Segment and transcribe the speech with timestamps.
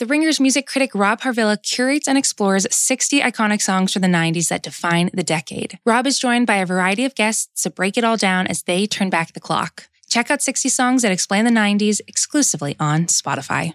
[0.00, 4.48] The Ringer's music critic Rob Harvilla curates and explores 60 iconic songs from the 90s
[4.48, 5.78] that define the decade.
[5.84, 8.86] Rob is joined by a variety of guests to break it all down as they
[8.86, 9.90] turn back the clock.
[10.08, 13.74] Check out 60 Songs That Explain the 90s exclusively on Spotify.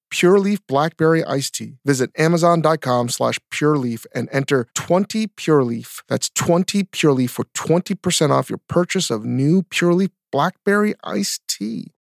[0.11, 1.77] Pure Leaf Blackberry Iced Tea.
[1.85, 6.03] Visit Amazon.com slash Pure Leaf and enter 20 Pure Leaf.
[6.07, 11.41] That's 20 Pure Leaf for 20% off your purchase of new Pure Leaf Blackberry Iced
[11.47, 11.91] Tea.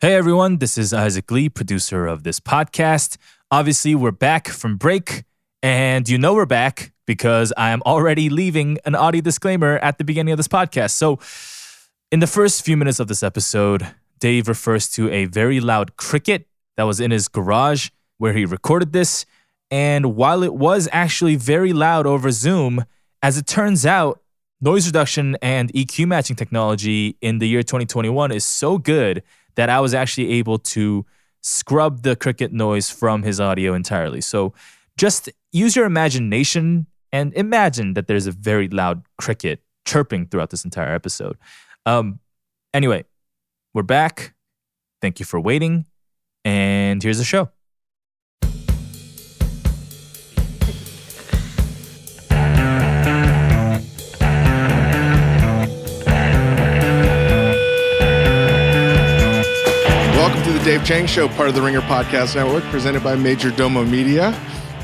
[0.00, 3.16] Hey everyone, this is Isaac Lee, producer of this podcast.
[3.50, 5.24] Obviously, we're back from break,
[5.62, 10.04] and you know we're back because I am already leaving an audio disclaimer at the
[10.04, 10.90] beginning of this podcast.
[10.90, 11.20] So,
[12.10, 13.86] in the first few minutes of this episode,
[14.18, 18.92] Dave refers to a very loud cricket that was in his garage where he recorded
[18.92, 19.26] this.
[19.70, 22.84] And while it was actually very loud over Zoom,
[23.22, 24.20] as it turns out,
[24.60, 29.22] noise reduction and EQ matching technology in the year 2021 is so good
[29.56, 31.06] that I was actually able to
[31.42, 34.20] scrub the cricket noise from his audio entirely.
[34.20, 34.54] So
[34.96, 40.64] just use your imagination and imagine that there's a very loud cricket chirping throughout this
[40.64, 41.36] entire episode.
[41.86, 42.20] Um,
[42.72, 43.04] anyway,
[43.74, 44.34] we're back.
[45.02, 45.84] Thank you for waiting.
[46.44, 47.48] And here's the show.
[60.16, 63.88] Welcome to the Dave Chang Show, part of the Ringer Podcast Network, presented by Majordomo
[63.88, 64.32] Media.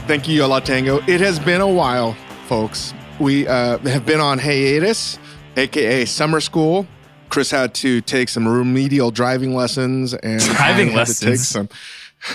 [0.06, 0.98] Thank you, Yo La Tengo.
[1.06, 2.14] It has been a while,
[2.46, 2.94] folks.
[3.18, 5.18] We uh, have been on hiatus,
[5.56, 6.86] aka summer school.
[7.30, 11.68] Chris had to take some remedial driving lessons and Driving I had to take some.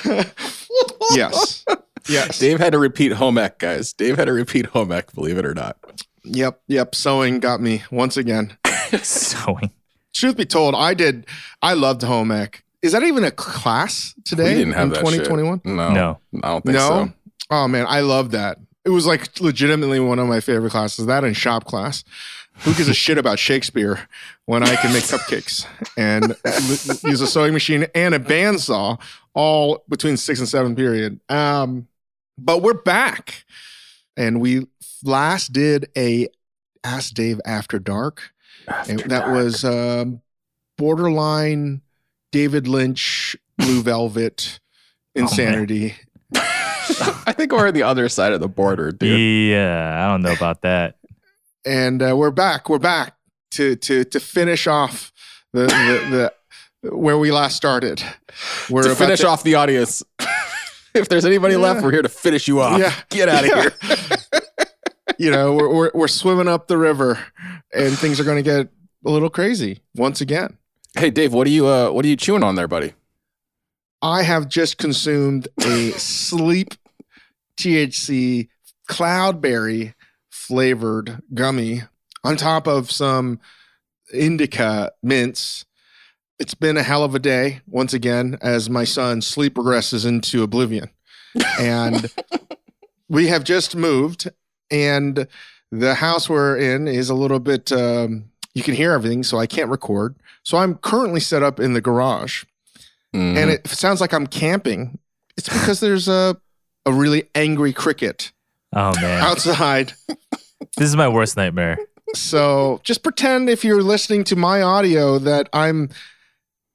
[1.12, 1.64] yes,
[2.08, 3.94] yes, Dave had to repeat home ec, guys.
[3.94, 5.78] Dave had to repeat home ec, believe it or not.
[6.24, 6.96] yep, yep.
[6.96, 8.58] Sewing got me once again.
[9.02, 9.72] Sewing.
[10.16, 11.26] Truth be told, I did.
[11.62, 12.64] I loved home ec.
[12.82, 15.58] Is that even a class today we didn't have in that 2021?
[15.60, 15.66] Shit.
[15.66, 16.20] No, No.
[16.44, 16.80] I don't think no.
[17.08, 17.14] so.
[17.52, 18.58] Oh man, I love that.
[18.86, 21.08] It was like legitimately one of my favorite classes.
[21.08, 22.04] That and shop class.
[22.60, 24.08] Who gives a shit about Shakespeare
[24.46, 25.66] when I can make cupcakes
[25.98, 26.36] and
[27.04, 29.00] use a sewing machine and a bandsaw
[29.34, 31.20] all between six and seven period?
[31.30, 31.88] Um,
[32.38, 33.44] but we're back,
[34.18, 34.68] and we
[35.04, 36.28] last did a
[36.84, 38.32] Ask Dave After Dark,
[38.88, 40.22] and that was um,
[40.78, 41.82] borderline
[42.32, 44.60] David Lynch, Blue Velvet,
[45.14, 45.96] insanity.
[46.36, 49.50] I think we're on the other side of the border, dude.
[49.52, 50.98] Yeah, I don't know about that.
[51.66, 52.70] And uh, we're back.
[52.70, 53.16] We're back
[53.52, 55.12] to to to finish off
[55.54, 56.32] the the,
[56.84, 58.04] the where we last started.
[58.70, 60.04] We're to finish off the audience.
[60.94, 62.80] if there's anybody left, we're here to finish you off.
[62.80, 62.94] Yeah.
[63.10, 63.62] Get out of Yeah.
[63.62, 64.42] here.
[65.18, 67.18] You know, we're, we're we're swimming up the river,
[67.74, 68.68] and things are going to get
[69.06, 70.58] a little crazy once again.
[70.98, 72.92] Hey, Dave, what are you uh, what are you chewing on there, buddy?
[74.02, 76.74] I have just consumed a sleep
[77.58, 78.50] THC
[78.90, 79.94] cloudberry
[80.40, 81.84] flavored gummy
[82.24, 83.40] on top of some
[84.14, 85.66] indica mints.
[86.40, 90.44] It's been a hell of a day once again as my son sleep regresses into
[90.44, 90.90] oblivion.
[91.60, 92.12] And
[93.10, 94.30] we have just moved
[94.70, 95.28] and
[95.72, 99.48] the house we're in is a little bit um, you can hear everything so I
[99.48, 100.16] can't record.
[100.44, 102.44] So I'm currently set up in the garage
[103.14, 103.38] Mm.
[103.38, 105.00] and it sounds like I'm camping.
[105.38, 106.36] It's because there's a
[106.86, 108.34] a really angry cricket
[108.74, 109.94] Oh man, outside.
[110.78, 111.78] this is my worst nightmare.
[112.14, 115.90] So just pretend if you're listening to my audio that I'm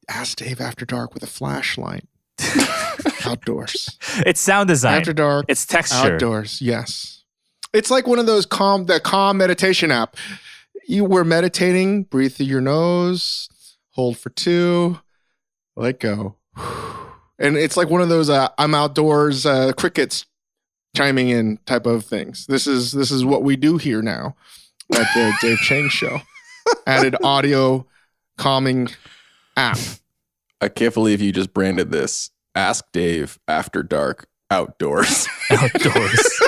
[0.08, 2.04] Ask Dave After Dark with a flashlight.
[3.24, 3.98] outdoors.
[4.26, 4.98] It's sound design.
[4.98, 5.46] After dark.
[5.48, 6.14] it's texture.
[6.14, 6.60] Outdoors.
[6.60, 7.24] Yes.
[7.72, 10.16] It's like one of those calm the calm meditation app.
[10.88, 13.48] You were meditating, breathe through your nose,
[13.90, 14.98] hold for two,
[15.76, 16.36] let go.
[17.42, 20.26] And it's like one of those uh, I'm outdoors uh, crickets
[20.94, 22.46] chiming in type of things.
[22.46, 24.36] This is this is what we do here now
[24.92, 26.20] at the Dave Chang show.
[26.86, 27.86] Added audio
[28.36, 28.88] calming
[29.56, 29.78] app.
[30.60, 35.26] I can't believe you just branded this Ask Dave After Dark Outdoors.
[35.50, 36.40] Outdoors.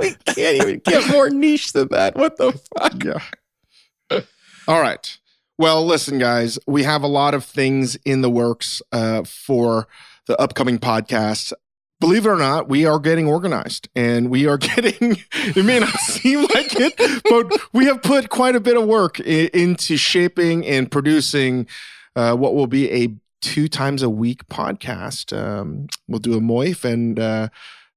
[0.00, 2.16] we can't even get more niche than that.
[2.16, 3.02] What the fuck?
[3.04, 4.20] Yeah.
[4.68, 5.18] All right.
[5.56, 9.88] Well, listen, guys, we have a lot of things in the works uh, for
[10.26, 11.52] the upcoming podcast.
[12.00, 15.98] Believe it or not, we are getting organized and we are getting, it may not
[16.00, 16.96] seem like it,
[17.28, 21.66] but we have put quite a bit of work into shaping and producing
[22.14, 23.08] uh, what will be a
[23.40, 25.36] two times a week podcast.
[25.36, 27.48] Um, we'll do a moif and uh,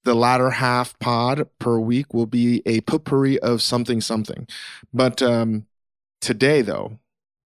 [0.03, 4.47] the latter half pod per week will be a potpourri of something, something.
[4.93, 5.67] But um,
[6.21, 6.99] today, though,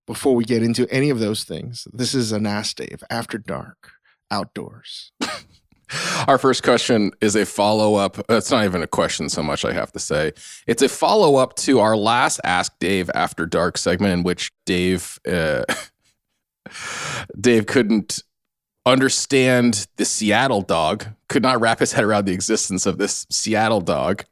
[0.08, 3.94] before we get into any of those things, this is a Ask Dave After Dark
[4.32, 5.12] Outdoors.
[6.28, 8.18] Our first question is a follow up.
[8.30, 10.34] It's not even a question so much, I have to say.
[10.68, 15.20] It's a follow up to our last Ask Dave After Dark segment, in which Dave
[15.28, 15.64] uh,
[17.40, 18.24] Dave couldn't
[18.86, 23.82] understand the Seattle dog, could not wrap his head around the existence of this Seattle
[23.82, 24.26] dog.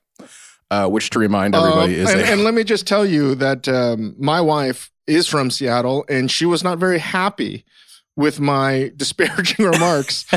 [0.71, 3.35] Uh, which, to remind everybody, Um, is and, a, and let me just tell you
[3.35, 7.63] that um, my wife is from Seattle, and she was not very happy
[8.15, 10.25] with my disparaging remarks.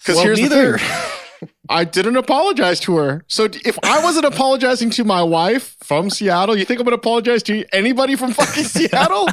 [0.00, 1.50] Because Well, here's neither- the thing.
[1.68, 3.24] I didn't apologize to her.
[3.28, 7.00] So if I wasn't apologizing to my wife from Seattle, you think I'm going to
[7.00, 9.28] apologize to anybody from fucking Seattle?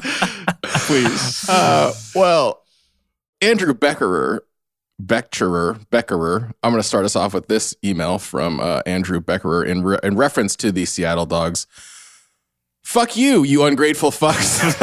[0.63, 1.47] Please.
[1.49, 2.63] Uh, well,
[3.41, 4.39] Andrew Beckerer,
[5.01, 6.51] Beckerer, Beckerer.
[6.61, 9.99] I'm going to start us off with this email from uh, Andrew Beckerer in re-
[10.03, 11.67] in reference to the Seattle Dogs.
[12.83, 14.75] Fuck you, you ungrateful fucks.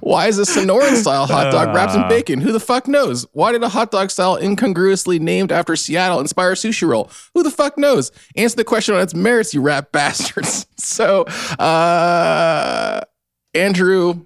[0.00, 2.08] Why is a Sonoran style hot dog wrapped in Uh.
[2.08, 2.40] bacon?
[2.40, 3.26] Who the fuck knows?
[3.32, 7.10] Why did a hot dog style incongruously named after Seattle inspire a sushi roll?
[7.34, 8.10] Who the fuck knows?
[8.36, 10.66] Answer the question on its merits, you rap bastards.
[10.80, 11.24] So,
[11.58, 13.00] uh,
[13.54, 14.24] Andrew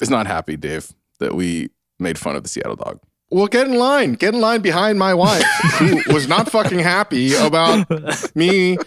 [0.00, 3.00] is not happy, Dave, that we made fun of the Seattle dog.
[3.30, 4.12] Well, get in line.
[4.12, 5.42] Get in line behind my wife,
[5.78, 7.86] who was not fucking happy about
[8.36, 8.78] me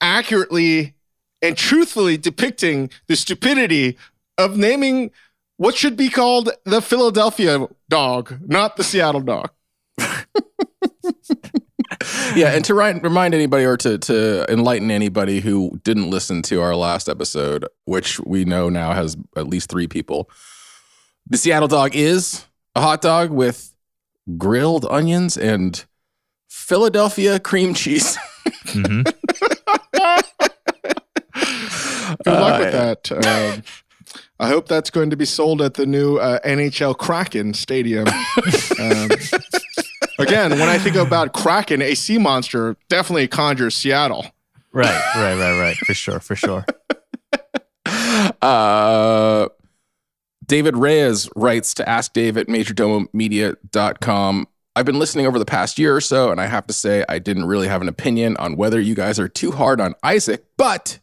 [0.00, 0.94] accurately
[1.40, 3.96] and truthfully depicting the stupidity
[4.36, 5.10] of naming
[5.58, 9.50] what should be called the Philadelphia dog, not the Seattle dog.
[12.34, 16.60] Yeah, and to ri- remind anybody or to to enlighten anybody who didn't listen to
[16.60, 20.30] our last episode, which we know now has at least three people,
[21.26, 22.44] the Seattle dog is
[22.76, 23.74] a hot dog with
[24.36, 25.84] grilled onions and
[26.48, 28.16] Philadelphia cream cheese.
[28.66, 29.04] Mhm.
[32.24, 33.12] Good luck Uh, with that.
[33.12, 33.62] Um,
[34.40, 38.06] I hope that's going to be sold at the new uh, NHL Kraken Stadium.
[38.80, 39.10] Um,
[40.20, 44.24] again, when I think about Kraken, a sea monster, definitely conjures Seattle.
[44.72, 45.76] Right, right, right, right.
[45.78, 46.64] For sure, for sure.
[48.42, 49.48] Uh,
[50.46, 54.48] David Reyes writes to ask Dave at majordomomedia.com.
[54.74, 57.18] I've been listening over the past year or so, and I have to say, I
[57.18, 60.44] didn't really have an opinion on whether you guys are too hard on Isaac.
[60.56, 61.00] But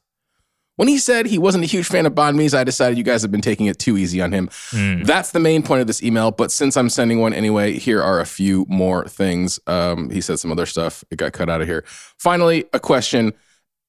[0.75, 3.22] when he said he wasn't a huge fan of Banh Mi's, I decided you guys
[3.22, 4.48] have been taking it too easy on him.
[4.72, 5.06] Mm.
[5.06, 6.31] That's the main point of this email.
[6.31, 9.60] But since I'm sending one anyway, here are a few more things.
[9.68, 11.04] Um, he said some other stuff.
[11.10, 11.83] It got cut out of here.
[12.18, 13.33] Finally, a question.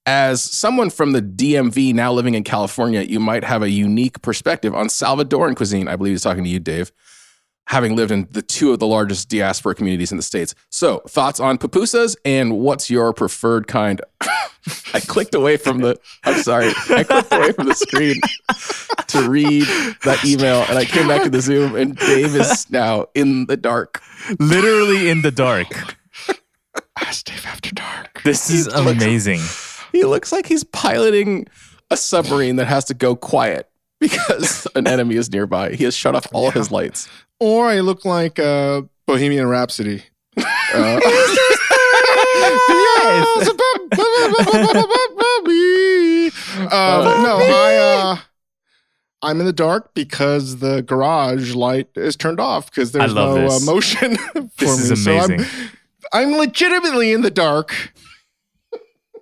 [0.08, 4.72] As someone from the DMV now living in California, you might have a unique perspective
[4.72, 5.88] on Salvadoran cuisine.
[5.88, 6.92] I believe he's talking to you, Dave,
[7.66, 10.54] having lived in the two of the largest diaspora communities in the States.
[10.70, 14.00] So, thoughts on pupusas and what's your preferred kind?
[14.94, 18.20] I clicked away from the, I'm sorry, I clicked away from the screen
[19.08, 19.64] to read
[20.04, 23.56] that email and I came back to the Zoom and Dave is now in the
[23.56, 24.02] dark.
[24.40, 25.68] Literally in the dark.
[27.00, 28.22] Ask Dave After Dark.
[28.24, 29.40] This is He looks- amazing.
[29.92, 31.46] He looks like he's piloting
[31.90, 33.68] a submarine that has to go quiet
[34.00, 35.72] because an enemy is nearby.
[35.74, 37.08] He has shut off all of his lights.
[37.40, 40.04] Or I look like uh, Bohemian Rhapsody.
[40.74, 41.00] Uh,
[46.70, 48.16] Uh, no, I uh,
[49.22, 53.60] I'm in the dark because the garage light is turned off because there's no uh,
[53.60, 54.92] motion for This me.
[54.92, 55.40] is So amazing.
[56.12, 57.92] I'm, I'm legitimately in the dark.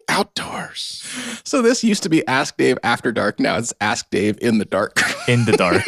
[0.09, 1.03] Outdoors.
[1.45, 3.39] So this used to be Ask Dave After Dark.
[3.41, 5.01] Now it's Ask Dave in the Dark.
[5.29, 5.83] in the dark.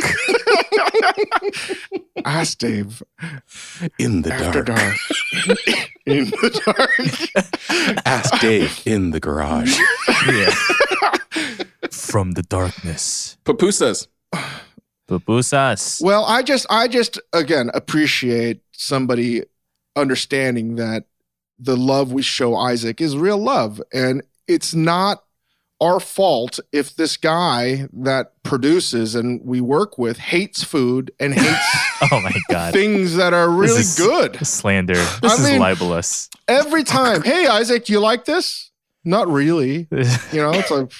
[2.24, 3.02] Ask Dave
[3.98, 4.78] In the after dark.
[4.80, 4.96] dark.
[6.06, 8.00] in the dark.
[8.06, 9.78] Ask Dave in the garage.
[10.28, 10.54] yeah.
[11.90, 13.36] From the darkness.
[13.44, 14.08] Pupusas.
[15.08, 16.02] Pupusas.
[16.02, 19.42] Well, I just, I just, again, appreciate somebody
[19.94, 21.04] understanding that
[21.58, 25.22] the love we show Isaac is real love, and it's not
[25.80, 31.76] our fault if this guy that produces and we work with hates food and hates
[32.10, 32.72] Oh my god.
[32.72, 34.38] things that are really good.
[34.46, 34.94] Slander.
[34.94, 36.30] This I is mean- libelous.
[36.48, 38.70] Every time, hey Isaac, do you like this?
[39.04, 39.86] Not really.
[40.32, 40.90] You know, it's like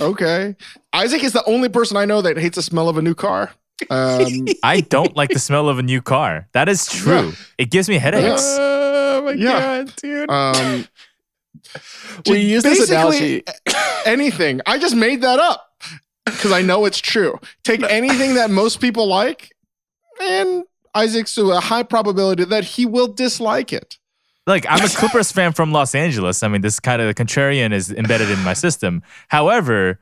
[0.00, 0.56] okay.
[0.92, 3.52] Isaac is the only person I know that hates the smell of a new car.
[3.88, 6.48] Um, I don't like the smell of a new car.
[6.54, 7.32] That is true.
[7.58, 8.42] It gives me headaches.
[8.58, 8.73] Oh
[9.24, 9.58] my Yeah.
[9.84, 10.30] god, dude.
[10.30, 10.86] um,
[12.28, 13.44] we use this basically analogy.
[14.06, 14.60] anything.
[14.66, 15.70] I just made that up
[16.24, 17.38] because I know it's true.
[17.64, 19.54] Take anything that most people like,
[20.22, 20.64] and
[20.94, 23.98] Isaac's to a high probability that he will dislike it.
[24.46, 26.42] Like I'm a Clippers fan from Los Angeles.
[26.42, 29.02] I mean, this kind of contrarian is embedded in my system.
[29.28, 29.98] However,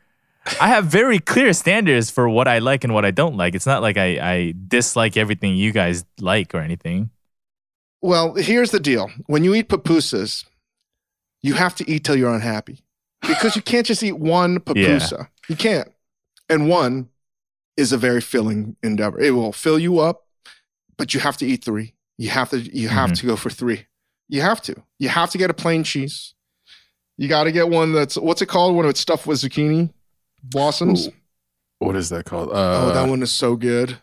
[0.60, 3.54] I have very clear standards for what I like and what I don't like.
[3.54, 7.10] It's not like I, I dislike everything you guys like or anything.
[8.02, 10.44] Well, here's the deal: when you eat pupusas,
[11.42, 12.80] you have to eat till you're unhappy
[13.26, 15.28] because you can't just eat one pupusa.
[15.48, 15.88] You can't,
[16.48, 17.08] and one
[17.76, 19.20] is a very filling endeavor.
[19.20, 20.26] It will fill you up,
[20.98, 21.94] but you have to eat three.
[22.18, 22.58] You have to.
[22.58, 23.20] You have Mhm.
[23.20, 23.86] to go for three.
[24.28, 24.74] You have to.
[24.98, 26.34] You have to get a plain cheese.
[27.18, 29.92] You got to get one that's what's it called when it's stuffed with zucchini
[30.42, 31.08] blossoms.
[31.08, 31.12] Ooh.
[31.78, 32.50] What is that called?
[32.50, 33.98] Uh, oh, that one is so good.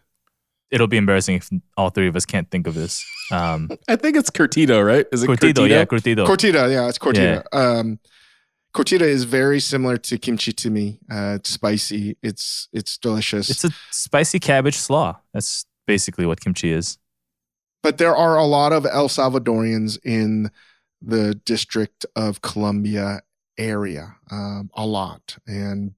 [0.71, 3.03] It'll be embarrassing if all three of us can't think of this.
[3.31, 5.05] Um, I think it's curtido, right?
[5.11, 5.69] Is it curtido, curtido?
[5.69, 6.27] yeah, curtido.
[6.27, 7.43] Cortita, yeah, it's cortita.
[7.51, 7.99] Um,
[8.75, 10.99] cortita is very similar to kimchi to me.
[11.11, 12.17] Uh, it's spicy.
[12.21, 13.49] It's it's delicious.
[13.49, 15.17] It's a spicy cabbage slaw.
[15.33, 16.97] That's basically what kimchi is.
[17.81, 20.51] but there are a lot of El Salvadorians in
[21.01, 23.21] the District of Columbia
[23.57, 25.93] area, um, a lot, and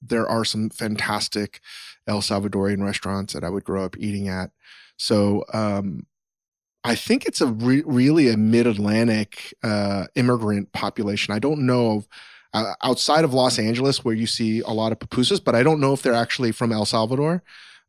[0.00, 1.60] there are some fantastic
[2.06, 4.50] El Salvadorian restaurants that I would grow up eating at.
[4.96, 6.06] So um,
[6.84, 11.34] I think it's a re- really a Mid Atlantic uh, immigrant population.
[11.34, 12.08] I don't know of.
[12.54, 15.78] Uh, outside of Los Angeles, where you see a lot of pupusas, but I don't
[15.78, 17.42] know if they're actually from El Salvador.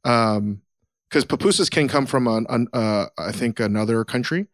[0.03, 0.61] Um,
[1.09, 4.47] because pupusas can come from an, an uh, I think another country.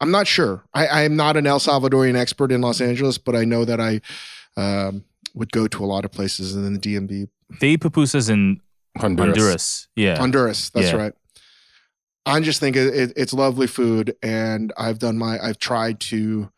[0.00, 0.64] I'm not sure.
[0.74, 3.80] I, I am not an El Salvadorian expert in Los Angeles, but I know that
[3.80, 4.00] I
[4.56, 7.28] um, would go to a lot of places in the DMV,
[7.60, 8.60] They eat pupusas in
[8.98, 9.36] Honduras.
[9.36, 9.88] Honduras.
[9.96, 10.18] Yeah.
[10.18, 10.70] Honduras.
[10.70, 10.96] That's Yeah.
[10.96, 11.12] right.
[12.26, 16.50] I just think it, it, it's lovely food, and I've done my I've tried to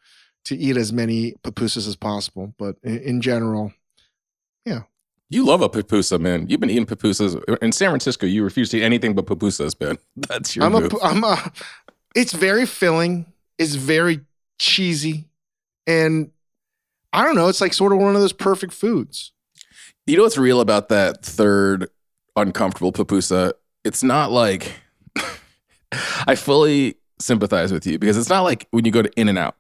[0.47, 3.73] to eat as many pupusas as possible, but in, in general,
[4.65, 4.83] yeah.
[5.29, 6.49] You love a pupusa, man.
[6.49, 8.27] You've been eating pupusas in San Francisco.
[8.27, 9.97] You refuse to eat anything but pupusas, man.
[10.17, 10.93] That's your I'm move.
[11.03, 11.53] I'm a.
[12.17, 13.27] It's very filling.
[13.57, 14.23] It's very
[14.59, 15.29] cheesy,
[15.87, 16.33] and
[17.13, 17.47] I don't know.
[17.49, 19.33] It's like sort of one of those perfect foods.
[20.07, 21.89] You know what's real about that third
[22.41, 23.53] uncomfortable pupusa?
[23.85, 24.73] It's not like
[26.27, 29.39] I fully sympathize with you because it's not like when you go to In and
[29.39, 29.57] Out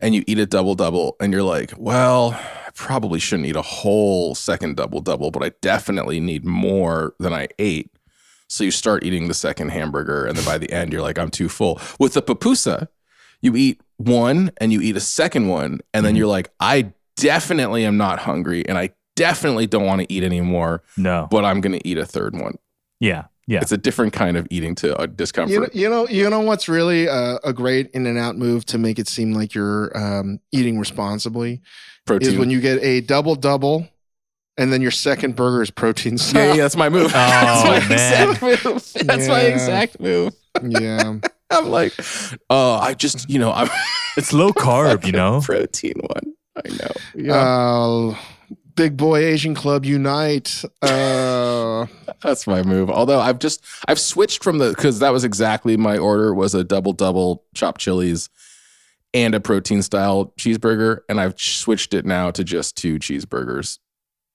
[0.00, 3.62] and you eat a double double and you're like, well, I probably shouldn't eat a
[3.62, 7.90] whole second double double, but I definitely need more than I ate.
[8.48, 11.30] So you start eating the second hamburger, and then by the end, you're like, I'm
[11.30, 11.80] too full.
[11.98, 12.86] With the pupusa,
[13.42, 16.18] you eat one and you eat a second one, and then Mhm.
[16.18, 20.82] you're like, I definitely am not hungry, and I definitely don't want to eat anymore,
[20.96, 21.26] No.
[21.30, 22.56] but I'm going to eat a third one.
[23.00, 23.24] Yeah.
[23.48, 23.60] Yeah.
[23.60, 25.52] It's a different kind of eating to uh, discomfort.
[25.52, 28.64] You know, you know, you know what's really a, a great in and out move
[28.66, 31.60] to make it seem like you're um, eating responsibly
[32.06, 32.28] Protein.
[32.32, 33.86] is when you get a double double,
[34.58, 36.14] and then your second burger is protein.
[36.14, 36.56] yeah, style.
[36.56, 37.12] yeah, that's my move.
[37.14, 38.30] Oh, that's my man.
[38.30, 39.06] exact move.
[39.06, 39.48] That's my Yeah.
[39.48, 40.34] exact move.
[40.62, 41.14] yeah.
[41.50, 41.92] I'm like,
[42.50, 43.68] oh, I just, you know, I'm
[44.16, 45.40] It's low carb, you know?
[45.40, 46.34] protein one.
[46.56, 46.90] I know.
[47.14, 48.16] Yeah, Uh,
[48.76, 50.64] big boy Asian Club unite.
[50.82, 51.86] Uh,
[52.22, 52.90] that's my move.
[52.90, 56.62] Although I've just, I've switched from the because that was exactly my order was a
[56.62, 58.28] double double chopped chilies
[59.12, 63.78] and a protein style cheeseburger, and I've switched it now to just two cheeseburgers,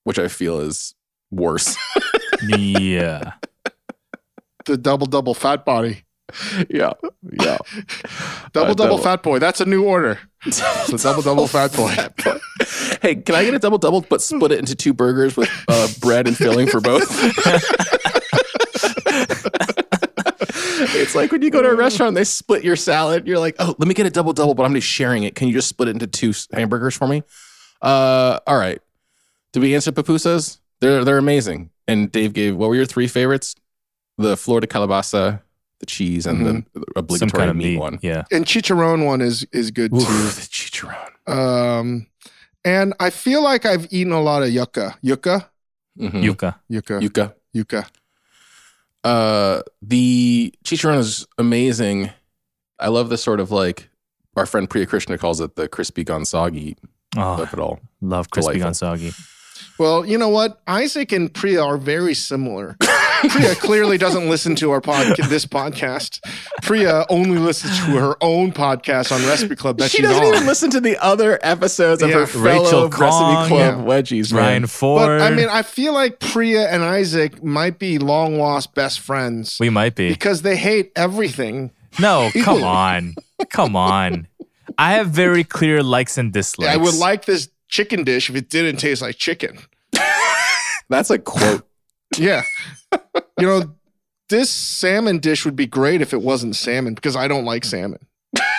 [0.04, 0.96] which I feel is
[1.30, 1.78] worse.
[2.48, 3.34] yeah.
[4.66, 6.04] the double double fat body.
[6.70, 6.94] yeah,
[7.32, 7.58] yeah.
[8.54, 9.40] Double Uh, double double- fat boy.
[9.40, 10.20] That's a new order.
[10.52, 11.94] So double double fat boy.
[13.02, 15.88] Hey, can I get a double double but split it into two burgers with uh,
[16.00, 17.08] bread and filling for both?
[20.94, 23.28] it's like when you go to a restaurant, they split your salad.
[23.28, 25.36] You're like, oh, let me get a double double, but I'm just sharing it.
[25.36, 27.24] Can you just split it into two hamburgers for me?
[27.82, 28.82] Uh, all right.
[29.54, 30.60] Did we answer pupusas?
[30.80, 31.70] They're they're amazing.
[31.88, 33.56] And Dave gave what were your three favorites?
[34.18, 35.42] The flor de calabaza,
[35.82, 36.64] the cheese, and the
[36.96, 37.80] obligatory kind of meat, meat.
[37.80, 38.00] one.
[38.02, 38.24] Yeah.
[38.32, 40.06] And chicharron one is is good Ooh, too.
[40.06, 41.30] the chicharron.
[41.30, 42.08] Um,
[42.64, 45.50] and I feel like I've eaten a lot of yucca, yucca,
[46.00, 46.24] Mhm.
[46.24, 46.56] Yuca.
[46.70, 47.36] yucca, Yucca.
[47.54, 47.86] yucca.
[49.04, 52.12] Uh, the chicharron is amazing.
[52.80, 53.90] I love the sort of like
[54.38, 56.76] our friend Priya Krishna calls it the crispy gonzagi
[57.18, 57.80] Oh, of it all.
[58.00, 58.88] love crispy Delightful.
[58.90, 59.28] gonzagi.
[59.78, 60.62] Well, you know what?
[60.68, 62.78] Isaac and Priya are very similar.
[63.30, 66.20] Priya clearly doesn't listen to our podcast, this podcast.
[66.64, 70.34] Priya only listens to her own podcast on Recipe Club that she she's doesn't on.
[70.36, 72.20] even listen to the other episodes of Yeah.
[72.20, 73.84] her fellow Rachel Recipe Khong, Club yeah.
[73.84, 74.42] wedgies, man.
[74.42, 75.02] Ryan Ford.
[75.08, 79.58] but I mean, I feel like Priya and Isaac might be long lost best friends
[79.60, 80.10] we might be.
[80.10, 81.72] because they hate everything.
[82.00, 83.16] No, come on.
[83.50, 84.28] Come on.
[84.78, 86.74] I have very clear likes and dislikes.
[86.74, 89.60] I would like this chicken dish if it didn't taste like chicken.
[90.90, 91.68] That's a quote.
[92.18, 92.44] Yeah.
[93.40, 93.76] you know,
[94.30, 98.00] this salmon dish would be great if it wasn't salmon because I don't like salmon.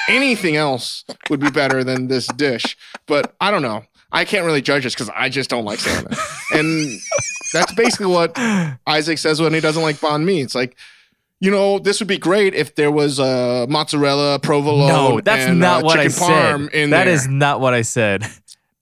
[0.08, 3.84] Anything else would be better than this dish, but I don't know.
[4.10, 6.12] I can't really judge this because I just don't like salmon.
[6.52, 7.00] And
[7.54, 8.32] that's basically what
[8.86, 10.40] Isaac says when he doesn't like banh mi.
[10.42, 10.76] It's like,
[11.40, 14.88] you know, this would be great if there was uh, mozzarella, provolone.
[14.88, 16.60] No, that's and, not uh, what I said.
[16.60, 17.08] That there.
[17.08, 18.22] is not what I said.
[18.22, 18.32] and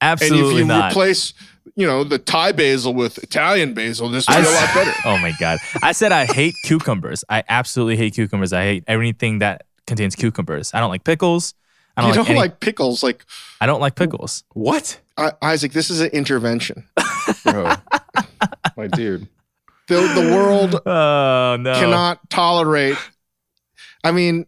[0.00, 0.92] Absolutely if you not.
[0.92, 1.32] replace,
[1.76, 4.92] you know, the Thai basil with Italian basil, this would be a lot better.
[5.04, 5.58] Oh my god!
[5.82, 7.24] I said I hate cucumbers.
[7.28, 8.52] I absolutely hate cucumbers.
[8.52, 10.72] I hate everything that contains cucumbers.
[10.74, 11.54] I don't like pickles.
[11.96, 13.24] I You don't don't like, any, like pickles, like
[13.60, 14.44] I don't like pickles.
[14.54, 15.00] What?
[15.16, 16.86] I, Isaac, this is an intervention.
[17.44, 17.74] Bro.
[18.76, 19.28] My dude.
[19.88, 21.74] The, the world Oh no!
[21.74, 22.96] cannot tolerate.
[24.04, 24.46] I mean,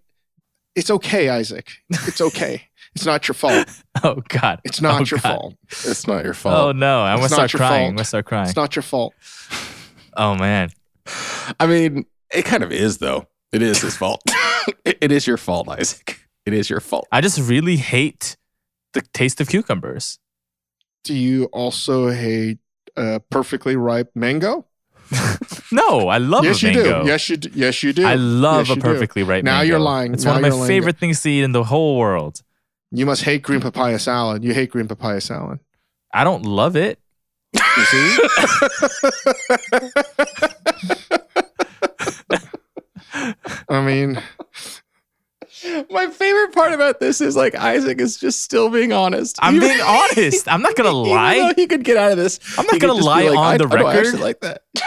[0.74, 1.68] it's okay, Isaac.
[1.90, 2.68] It's okay.
[2.94, 3.66] It's not your fault.
[4.04, 4.60] Oh god!
[4.64, 5.34] It's not Oh, your God.
[5.36, 5.54] fault.
[5.70, 6.56] It's not your fault.
[6.56, 7.02] Oh no!
[7.02, 7.88] I'm gonna start not your crying.
[7.90, 8.46] I'm gonna start crying.
[8.48, 9.14] It's not your fault.
[10.16, 10.70] Oh man!
[11.60, 13.26] I mean, it kind of is, though.
[13.52, 14.22] It is his fault.
[14.84, 16.20] it, it is your fault, Isaac.
[16.46, 17.06] It is your fault.
[17.12, 18.36] I just really hate
[18.94, 20.18] the taste of cucumbers.
[21.04, 22.58] Do you also hate
[22.96, 24.66] uh, perfectly ripe mango?
[25.70, 27.02] No, I love yes, a you mango.
[27.02, 27.08] do.
[27.08, 27.50] Yes, you do.
[27.54, 28.04] Yes, you do.
[28.04, 28.88] I love Yes, a you do.
[28.88, 29.62] perfectly ripe Now mango.
[29.64, 30.12] Now you're lying.
[30.12, 30.68] It's Now one of my you're lying.
[30.68, 32.42] favorite things to eat in the whole world.
[32.94, 34.44] You must hate green papaya salad.
[34.44, 35.60] You hate green papaya salad.
[36.12, 36.98] I don't love it.
[37.54, 38.18] You see?
[43.68, 44.20] I mean,
[45.90, 49.38] My favorite part about this is like Isaac is just still being honest.
[49.40, 50.48] I'm Even- being honest.
[50.50, 51.34] I'm not gonna even lie.
[51.38, 52.40] though he could get out of this.
[52.58, 54.06] I'm not he could gonna just be lie like, on I, the I don't record.
[54.06, 54.62] actually like that.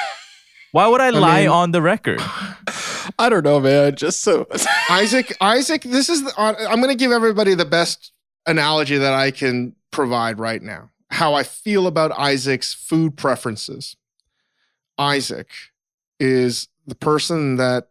[0.75, 2.19] Why would I lie mean- on the record?
[3.17, 3.95] I don't know, man.
[3.95, 4.45] Just so
[4.89, 8.11] Isaac, Isaac, this is the, I'm going to give everybody the best
[8.45, 10.89] analogy that I can provide right now.
[11.11, 13.95] How I feel about Isaac's food preferences.
[14.97, 15.47] Isaac
[16.19, 17.87] is the person that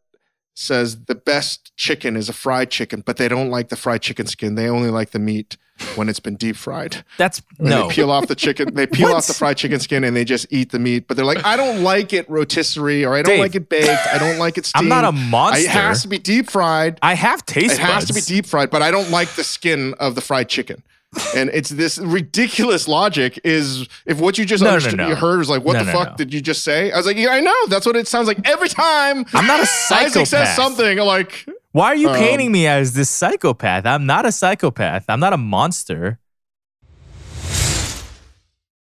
[0.55, 4.27] says the best chicken is a fried chicken, but they don't like the fried chicken
[4.27, 4.55] skin.
[4.55, 5.57] They only like the meat
[5.97, 7.05] when it's been deep fried.
[7.19, 7.89] That's And no.
[7.89, 8.75] They peel off the chicken.
[8.75, 11.09] They peel off the fried chicken skin and they just eat the meat.
[11.09, 14.07] But they're like, I don't like it rotisserie, or I don't Dave, like it baked.
[14.13, 14.85] I don't like it steamed.
[14.85, 15.65] I'm not a monster.
[15.65, 16.99] It has to be deep fried.
[17.03, 19.95] I have taste It has to be deep fried, but I don't like the skin
[19.95, 20.83] of the fried chicken.
[21.37, 25.09] And it's this ridiculous logic is if what you just No, no, understood no.
[25.09, 26.17] you heard was like, what No, the no, fuck no.
[26.17, 26.91] did you just say?
[26.93, 27.55] I was like, yeah, I know.
[27.69, 30.29] That's what it sounds like every time I'm not a Isaac psychopath.
[30.29, 33.87] says something like Why are you Um, painting me as this psychopath?
[33.87, 35.05] I'm not a psychopath.
[35.09, 36.19] I'm not a monster.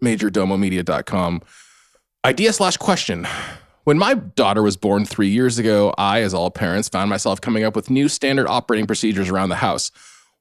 [0.00, 1.42] majordomomedia.com.
[2.24, 3.26] Idea slash question.
[3.84, 7.62] When my daughter was born three years ago, I, as all parents, found myself coming
[7.62, 9.92] up with new standard operating procedures around the house.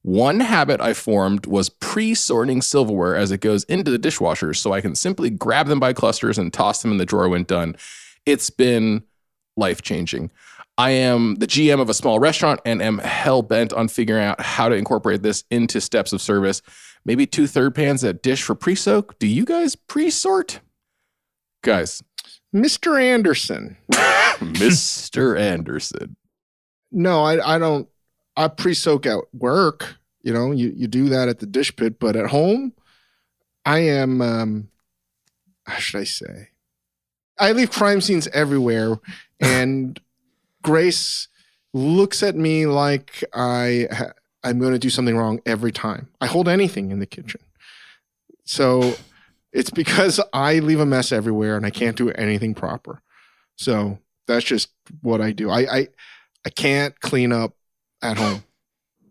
[0.02, 4.74] One habit I formed was pre sorting silverware as it goes into the dishwasher so
[4.74, 7.76] I can simply grab them by clusters and toss them in the drawer when done.
[8.26, 9.04] It's been
[9.58, 10.32] life changing.
[10.78, 14.42] I am the GM of a small restaurant and am hell bent on figuring out
[14.42, 16.62] how to incorporate this into steps of service.
[17.06, 19.20] Maybe two third pans that dish for pre soak.
[19.20, 20.60] Do you guys pre sort?
[21.64, 22.04] Guys,
[22.54, 23.02] Mr.
[23.02, 23.78] Anderson.
[23.92, 25.40] Mr.
[25.40, 26.16] Anderson.
[26.92, 27.88] No, I, I don't.
[28.38, 29.96] I pre-soak at work.
[30.22, 32.74] You know, you, you do that at the dish pit, but at home,
[33.66, 34.70] I am um,
[35.66, 36.50] how should I say?
[37.38, 38.98] I leave crime scenes everywhere,
[39.40, 40.00] and
[40.64, 41.28] Grace
[41.74, 43.88] looks at me like I
[44.46, 46.08] I'm going to do something wrong every time.
[46.22, 47.42] I hold anything in the kitchen,
[48.46, 48.96] so
[49.52, 53.02] it's because I leave a mess everywhere and I can't do anything proper.
[53.56, 54.70] So that's just
[55.02, 55.50] what I do.
[55.50, 55.88] I I,
[56.46, 57.56] I can't clean up
[58.02, 58.44] at home.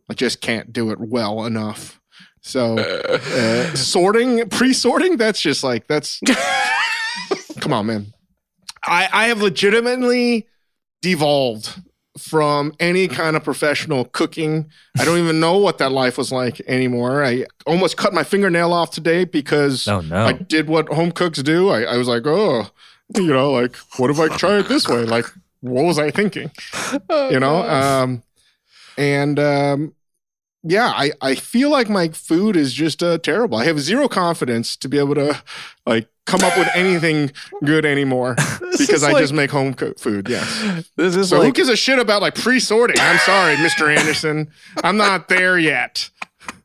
[0.09, 2.01] I just can't do it well enough.
[2.43, 6.21] So uh, sorting, pre-sorting, that's just like that's.
[7.61, 8.07] come on, man.
[8.83, 10.47] I I have legitimately
[11.03, 11.81] devolved
[12.19, 14.71] from any kind of professional cooking.
[14.99, 17.25] I don't even know what that life was like anymore.
[17.25, 20.27] I almost cut my fingernail off today because Oh no.
[20.27, 21.71] I did what home cooks do.
[21.71, 22.69] I, I was like, oh,
[23.17, 25.05] you know, like, what if I try it this way?
[25.05, 25.27] Like,
[25.61, 26.51] what was I thinking?
[27.11, 27.63] You know?
[27.69, 28.23] Um,
[28.97, 29.95] and um,
[30.67, 33.59] yeah, I, I feel like my food is just uh, terrible.
[33.59, 35.41] I have zero confidence to be able to
[35.87, 37.31] like come up with anything
[37.65, 38.35] good anymore
[38.79, 40.29] because I like- just make home cooked food.
[40.29, 40.89] Yes.
[40.97, 42.97] This is So who gives a shit about like pre-sorting?
[42.99, 43.95] I'm sorry, Mr.
[43.95, 44.51] Anderson.
[44.83, 46.09] I'm not there yet.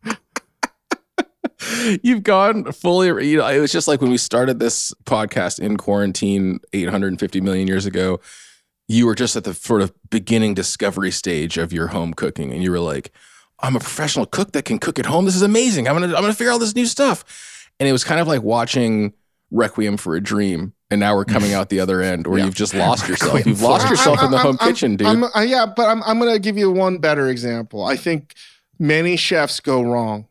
[2.02, 3.28] you've gone fully.
[3.30, 7.68] You know, it was just like when we started this podcast in quarantine 850 million
[7.68, 8.20] years ago.
[8.88, 12.64] You were just at the sort of beginning discovery stage of your home cooking, and
[12.64, 13.12] you were like,
[13.62, 15.26] "I'm a professional cook that can cook at home.
[15.26, 15.88] This is amazing.
[15.88, 18.42] I'm gonna I'm gonna figure out this new stuff." And it was kind of like
[18.44, 19.14] watching
[19.52, 22.46] Requiem for a Dream, and now we're coming out the other end, where Yeah.
[22.46, 23.46] you've just lost yourself.
[23.46, 25.08] You've for lost a yourself in the I'm- home I'm- kitchen, dude.
[25.08, 27.86] I'm, uh, yeah, but I'm, I'm going to give you one better example.
[27.86, 28.34] I think
[28.78, 30.28] many chefs go wrong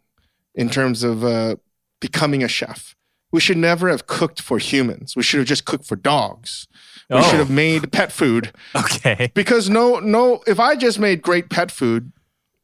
[0.55, 1.57] in terms of uh,
[2.01, 2.95] becoming a chef.
[3.33, 5.17] We should never have cooked for humans.
[5.17, 6.67] We should have just cooked for dogs.
[7.11, 7.23] We Oh.
[7.23, 9.31] should have made pet food okay.
[9.35, 10.43] because no, no.
[10.47, 12.13] If I just made great pet food,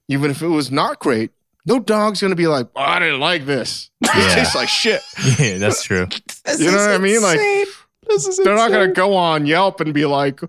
[0.09, 1.31] even if it was not great,
[1.67, 3.91] no dog's going to be like, oh, I didn't like this.
[4.01, 4.35] This Yeah.
[4.35, 5.01] tastes like shit.
[5.39, 6.07] Yeah, that's true.
[6.59, 7.23] You know what I mean?
[7.23, 7.39] Like,
[8.07, 10.41] this is they're not gonna go on Yelp and be like,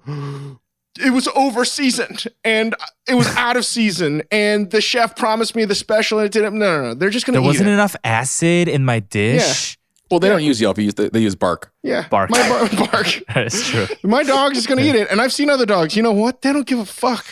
[1.00, 2.76] it was over seasoned and
[3.08, 6.58] it was out of season and the chef promised me the special and it didn't.
[6.60, 6.94] No, no, no.
[6.96, 7.52] They're just going There to eat it.
[7.52, 7.74] wasn't it.
[7.74, 9.78] enough acid in my dish.
[10.12, 10.76] Well, they don't use Yelp.
[10.78, 11.72] They use, they use Bark.
[11.82, 12.30] yeah, Bark.
[12.30, 13.08] My bar- bark.
[13.34, 13.88] That's true.
[14.04, 15.10] My dog's just going to eat it.
[15.10, 15.96] And I've seen other dogs.
[15.96, 16.42] You know what?
[16.44, 17.26] They don't give a fuck.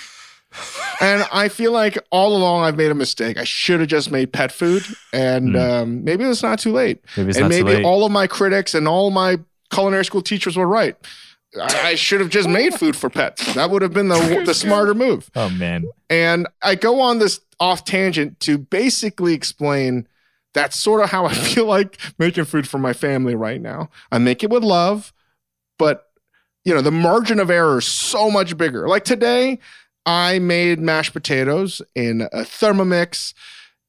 [1.01, 3.37] And I feel like all along I've made a mistake.
[3.37, 5.81] I should have just made pet food, and Mm.
[5.81, 6.99] um, maybe it's not too late.
[7.17, 7.85] Maybe it's and not too maybe late.
[7.85, 9.39] all of my critics and all my
[9.71, 10.95] culinary school teachers were right.
[11.61, 13.53] I, I should have just made food for pets.
[13.53, 15.29] That would have been the the smarter move.
[15.35, 15.85] oh man.
[16.09, 20.07] And I go on this off tangent to basically explain
[20.53, 23.89] that's sort of how I feel like making food for my family right now.
[24.11, 25.13] I make it with love,
[25.77, 26.05] but
[26.65, 28.87] you know, the margin of error is so much bigger.
[28.87, 29.59] Like today,
[30.05, 33.33] I made mashed potatoes in a Thermomix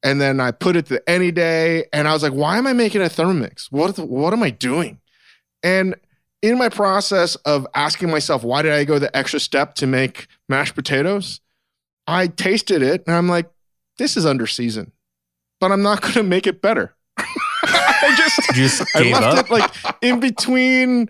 [0.03, 2.73] and then I put it to any day and I was like, why am I
[2.73, 3.67] making a Thermomix?
[3.71, 5.01] What the, what am I doing?
[5.63, 5.95] And
[6.43, 10.27] in my process of asking myself, why did I go the extra step to make
[10.49, 11.41] mashed potatoes?
[12.07, 13.51] I tasted it and I'm like,
[13.99, 14.93] this is under seasoned,
[15.59, 16.95] but I'm not going to make it better.
[17.19, 19.47] I just, just I left up.
[19.47, 21.09] it like in between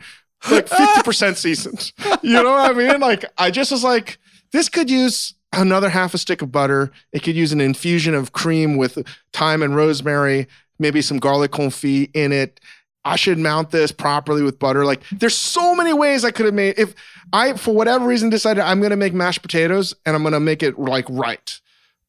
[0.51, 1.93] like 50% seasoned.
[2.23, 3.01] You know what I mean?
[3.01, 4.19] Like, I just was like,
[4.55, 6.93] this could use another half a stick of butter.
[7.13, 10.47] It could use an infusion of cream with thyme and rosemary,
[10.79, 12.61] maybe some garlic confit in it.
[13.05, 14.85] I should mount this properly with butter.
[14.85, 16.79] Like, there's so many ways I could have made.
[16.79, 16.95] If
[17.33, 20.41] I, for whatever reason, decided I'm going to make mashed potatoes and I'm going to
[20.41, 21.61] make it like right.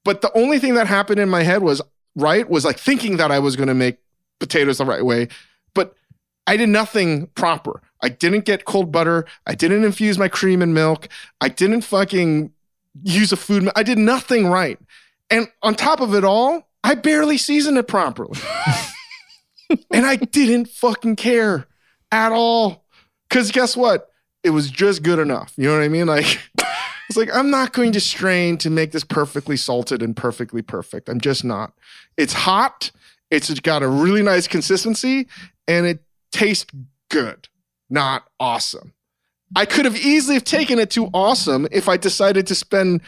[0.04, 1.82] But the only thing that happened in my head was
[2.16, 3.98] right was like thinking that I was going to make
[4.40, 5.30] potatoes the right way,
[5.74, 5.96] but
[6.46, 7.82] I did nothing proper.
[8.02, 9.26] I didn't get cold butter.
[9.48, 11.08] I didn't infuse my cream and milk.
[11.42, 12.52] I didn't fucking
[13.04, 13.70] use a food.
[13.76, 14.80] I did nothing right.
[15.30, 18.40] And on top of it all, I barely seasoned it properly.
[19.92, 21.66] and I didn't fucking care
[22.12, 22.86] at all.
[23.30, 24.12] Cause guess what?
[24.44, 25.54] It was just good enough.
[25.58, 26.06] You know what I mean?
[26.06, 26.40] Like,
[27.10, 31.10] it's like, I'm not going to strain to make this perfectly salted and perfectly perfect.
[31.10, 31.74] I'm just not.
[32.18, 32.92] It's hot.
[33.32, 35.28] It's got a really nice consistency
[35.68, 36.72] and it tastes
[37.10, 37.48] good,
[37.90, 38.94] not awesome.
[39.56, 43.02] I could have easily have taken it to awesome if I decided to spend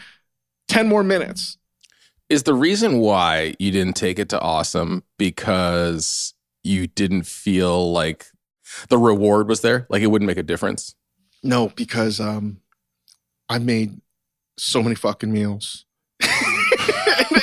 [0.68, 1.58] 10 more minutes.
[2.28, 8.26] Is the reason why you didn't take it to awesome because you didn't feel like
[8.88, 9.86] the reward was there?
[9.88, 10.94] Like it wouldn't make a difference?
[11.42, 12.60] No, because um,
[13.48, 14.00] I made
[14.58, 15.86] so many fucking meals.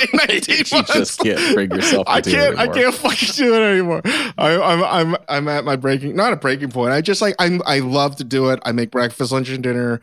[0.00, 0.92] In 19 you months.
[0.92, 2.58] just can't bring yourself to I can't.
[2.58, 4.02] I can't fucking do it anymore.
[4.04, 4.84] I, I'm.
[4.84, 5.16] I'm.
[5.28, 6.16] I'm at my breaking.
[6.16, 6.92] Not a breaking point.
[6.92, 7.34] I just like.
[7.38, 7.62] I'm.
[7.66, 8.60] I love to do it.
[8.64, 10.00] I make breakfast, lunch, and dinner.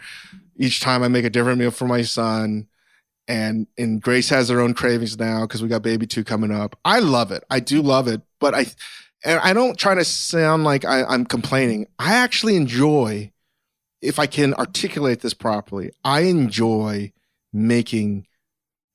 [0.57, 2.67] Each time I make a different meal for my son,
[3.27, 6.77] and and Grace has her own cravings now because we got baby two coming up.
[6.85, 7.43] I love it.
[7.49, 8.21] I do love it.
[8.39, 8.65] But I,
[9.23, 11.87] and I don't try to sound like I, I'm complaining.
[11.97, 13.31] I actually enjoy,
[14.01, 17.13] if I can articulate this properly, I enjoy
[17.53, 18.27] making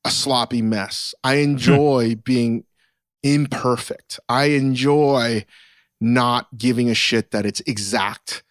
[0.09, 1.15] a sloppy mess.
[1.23, 2.65] I enjoy being
[3.23, 4.19] imperfect.
[4.29, 5.45] I enjoy
[6.01, 8.43] not giving a shit that it's exact,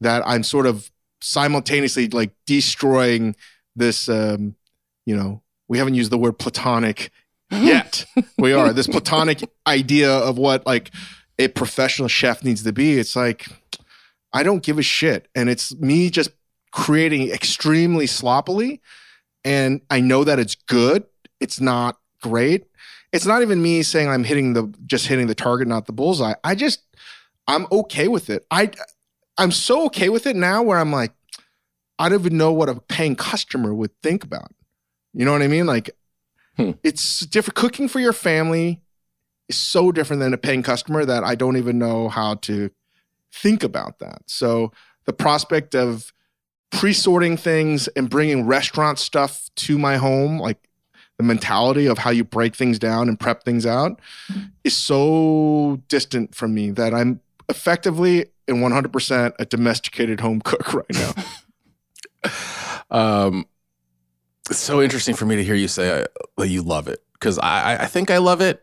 [0.00, 3.36] that I'm sort of simultaneously like destroying
[3.76, 4.56] this, um,
[5.04, 7.10] you know, we haven't used the word platonic
[7.50, 8.06] yet.
[8.38, 10.90] we are this platonic idea of what like
[11.38, 12.98] a professional chef needs to be.
[12.98, 13.48] It's like,
[14.32, 15.28] I don't give a shit.
[15.34, 16.30] And it's me just
[16.70, 18.80] creating extremely sloppily.
[19.44, 21.04] And I know that it's good.
[21.40, 22.66] It's not great.
[23.12, 26.34] It's not even me saying I'm hitting the just hitting the target, not the bullseye.
[26.44, 26.80] I just
[27.46, 28.46] I'm okay with it.
[28.50, 28.70] I
[29.36, 31.12] I'm so okay with it now where I'm like,
[31.98, 34.52] I don't even know what a paying customer would think about.
[35.12, 35.66] You know what I mean?
[35.66, 35.90] Like
[36.56, 36.72] Hmm.
[36.84, 38.82] it's different cooking for your family
[39.48, 42.70] is so different than a paying customer that I don't even know how to
[43.32, 44.22] think about that.
[44.26, 44.70] So
[45.06, 46.12] the prospect of
[46.72, 50.58] pre-sorting things and bringing restaurant stuff to my home, like
[51.18, 54.00] the mentality of how you break things down and prep things out,
[54.64, 60.86] is so distant from me that I'm effectively and 100% a domesticated home cook right
[60.92, 61.12] now.
[62.90, 63.46] Um,
[64.50, 66.04] it's so interesting for me to hear you say uh,
[66.36, 68.62] that you love it because I, I think I love it.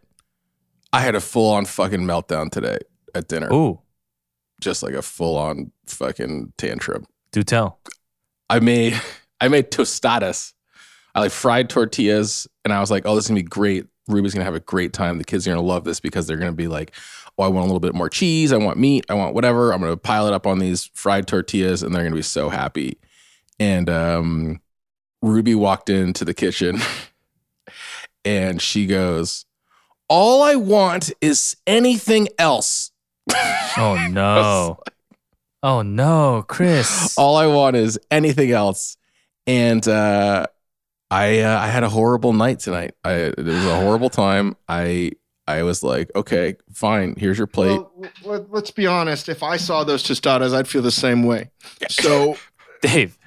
[0.94, 2.78] I had a full on fucking meltdown today
[3.16, 3.80] at dinner, Ooh,
[4.62, 7.08] just like a full on fucking tantrum.
[7.32, 7.80] do tell.
[8.50, 9.00] I made
[9.42, 10.54] I made tostadas.
[11.16, 13.86] I like fried tortillas, and I was like, "Oh, this is gonna be great.
[14.08, 15.18] Ruby's gonna have a great time.
[15.18, 16.94] The kids are gonna love this because they're gonna be like,
[17.38, 18.52] oh, I want a little bit more cheese.
[18.52, 19.06] I want meat.
[19.10, 19.72] I want whatever.
[19.72, 22.98] I'm gonna pile it up on these fried tortillas, and they're gonna be so happy."
[23.60, 24.62] And um,
[25.22, 26.80] Ruby walked into the kitchen,
[28.26, 29.46] and she goes,
[30.08, 32.92] "All I want is anything else."
[33.78, 34.80] Oh no.
[35.64, 37.16] Oh no, Chris.
[37.18, 38.98] All I want is anything else.
[39.48, 40.46] And uh,
[41.12, 42.94] I uh, I had a horrible night tonight.
[43.04, 44.56] I it was a horrible time.
[44.68, 45.12] I
[45.48, 47.16] I was like, okay, fine.
[47.18, 47.80] Here's your plate.
[47.80, 49.28] Well, let, let's be honest.
[49.30, 51.50] If I saw those tostadas, I'd feel the same way.
[51.90, 52.38] So
[52.82, 53.18] Dave.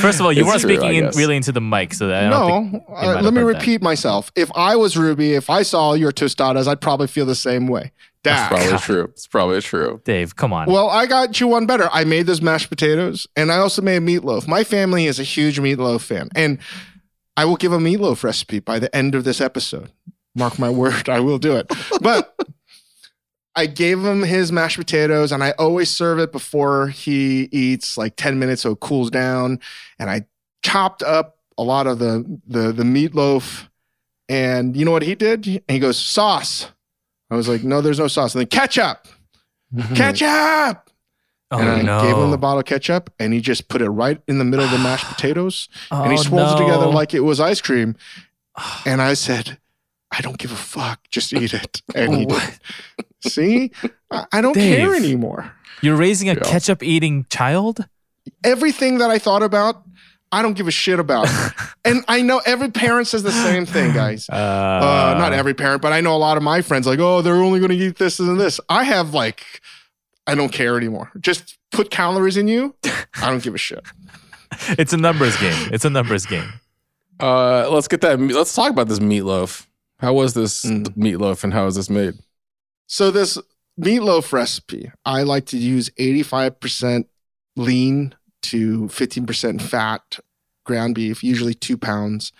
[0.00, 2.24] First of all, you It's weren't true, speaking in, really into the mic, so that
[2.24, 3.58] I don't no, think uh, let me heard that.
[3.58, 4.30] repeat myself.
[4.36, 7.90] If I was Ruby, if I saw your tostadas, I'd probably feel the same way.
[8.26, 8.50] That's Dak.
[8.50, 9.04] probably true.
[9.04, 10.00] It's probably true.
[10.04, 10.66] Dave, come on.
[10.70, 11.88] Well, I got you one better.
[11.92, 14.46] I made those mashed potatoes and I also made meatloaf.
[14.46, 16.28] My family is a huge meatloaf fan.
[16.34, 16.58] And
[17.36, 19.90] I will give a meatloaf recipe by the end of this episode.
[20.34, 21.72] Mark my word, I will do it.
[22.00, 22.34] But
[23.54, 28.16] I gave him his mashed potatoes and I always serve it before he eats, like
[28.16, 29.60] 10 minutes so it cools down.
[29.98, 30.26] And I
[30.62, 33.68] chopped up a lot of the the, the meatloaf.
[34.28, 35.46] And you know what he did?
[35.46, 36.72] And he goes, sauce.
[37.30, 38.34] I was like, no, there's no sauce.
[38.34, 39.06] And then ketchup,
[39.94, 40.90] ketchup.
[41.50, 42.00] oh and I no.
[42.02, 44.64] gave him the bottle of ketchup, and he just put it right in the middle
[44.64, 47.96] of the mashed potatoes, and he Oh, swirled it together like it was ice cream.
[48.86, 49.58] And I said,
[50.10, 52.42] "I don't give a fuck, just eat it." And he did.
[53.26, 53.70] See,
[54.10, 55.52] I, I don't care anymore.
[55.82, 56.40] You're raising a Yeah.
[56.44, 57.86] ketchup eating child?
[58.44, 59.82] Everything that I thought about,
[60.32, 61.26] I don't give a shit about.
[61.28, 61.52] It.
[61.86, 64.28] And I know every parent says the same thing, guys.
[64.28, 67.22] Uh, Uh, not every parent, but I know a lot of my friends like, oh,
[67.22, 68.58] they're only going to eat this and this.
[68.68, 69.44] I have like,
[70.26, 71.12] I don't care anymore.
[71.20, 72.74] Just put calories in you.
[73.22, 73.84] I don't give a shit.
[74.78, 75.68] It's a numbers game.
[75.72, 76.48] It's a numbers game.
[77.20, 78.18] Uh, let's get that.
[78.18, 79.66] Let's talk about this meatloaf.
[80.00, 80.86] How was this Mm.
[80.96, 82.14] meatloaf, and how is this made?
[82.88, 83.38] So this
[83.80, 87.06] meatloaf recipe, I like to use 85%
[87.56, 88.14] lean
[88.50, 90.18] to 15% fat
[90.64, 92.32] ground beef, usually two pounds.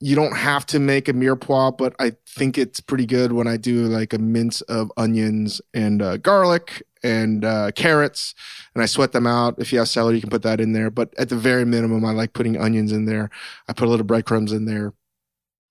[0.00, 3.56] You don't have to make a mirepoix, but I think it's pretty good when I
[3.56, 8.34] do like a mince of onions and uh, garlic and uh, carrots,
[8.74, 9.54] and I sweat them out.
[9.58, 10.90] If you have celery, you can put that in there.
[10.90, 13.30] But at the very minimum, I like putting onions in there.
[13.68, 14.94] I put a little breadcrumbs in there.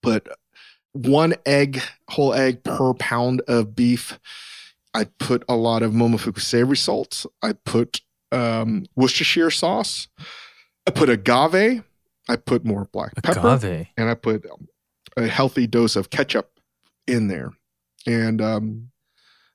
[0.02, 0.28] Put
[0.94, 4.20] one egg, whole egg per pound of beef.
[4.94, 7.26] I put a lot of Momofuku savory salt.
[7.42, 8.02] I put
[8.34, 10.08] um, Worcestershire sauce.
[10.88, 11.84] I put agave.
[12.30, 13.88] I put more black pepper Agave.
[13.98, 14.68] and I put um,
[15.18, 16.60] a healthy dose of ketchup
[17.08, 17.52] in there.
[18.08, 18.90] And um,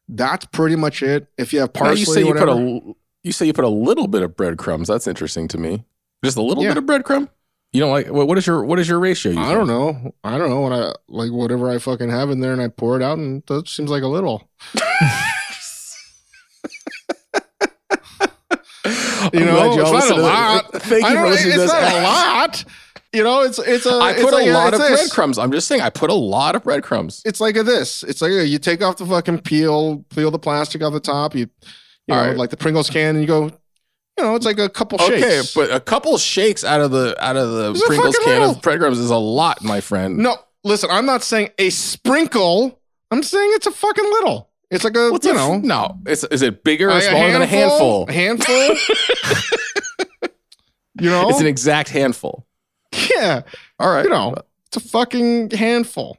[0.08, 1.26] that's pretty much it.
[1.36, 2.94] If you have Now, parsley, you say you whatever, put a.
[3.24, 4.88] You say you put a little bit of breadcrumbs.
[4.88, 5.84] That's interesting to me.
[6.24, 6.70] Just a little Yeah.
[6.74, 7.28] bit of breadcrumb.
[7.72, 8.26] You don't like what?
[8.26, 9.32] What is your what is your ratio?
[9.32, 10.14] You I don't know.
[10.24, 11.30] I don't know what I like.
[11.30, 14.02] Whatever I fucking have in there, and I pour it out, and that seems like
[14.02, 14.48] a little.
[19.32, 20.72] You know, it's not a lot.
[20.82, 22.64] Thank you for listening to it's not a lot.
[23.12, 23.98] You know, it's it's a.
[23.98, 25.00] I put like a lot of this.
[25.00, 25.38] breadcrumbs.
[25.38, 27.22] I'm just saying, I put a lot of breadcrumbs.
[27.24, 28.02] It's like a this.
[28.02, 31.34] It's like a, you take off the fucking peel, peel the plastic off the top.
[31.34, 31.48] You, you
[32.08, 32.36] know, All right.
[32.36, 33.44] like the Pringles can, and you go.
[34.18, 35.56] You know, it's like a couple Okay, shakes.
[35.56, 38.50] Okay, but a couple shakes out of the out of the It's Pringles can little.
[38.56, 40.18] of breadcrumbs is a lot, my friend.
[40.18, 42.80] no, listen, I'm not saying a sprinkle.
[43.10, 44.47] I'm saying it's a fucking little.
[44.70, 45.98] It's like a What's you a- know no?
[46.06, 48.04] Is is it bigger or a smaller than a handful?
[48.08, 48.54] A handful.
[51.00, 52.46] you know, It's an exact handful.
[53.16, 53.42] yeah.
[53.78, 54.04] All right.
[54.04, 54.34] You know,
[54.66, 56.18] it's a fucking handful.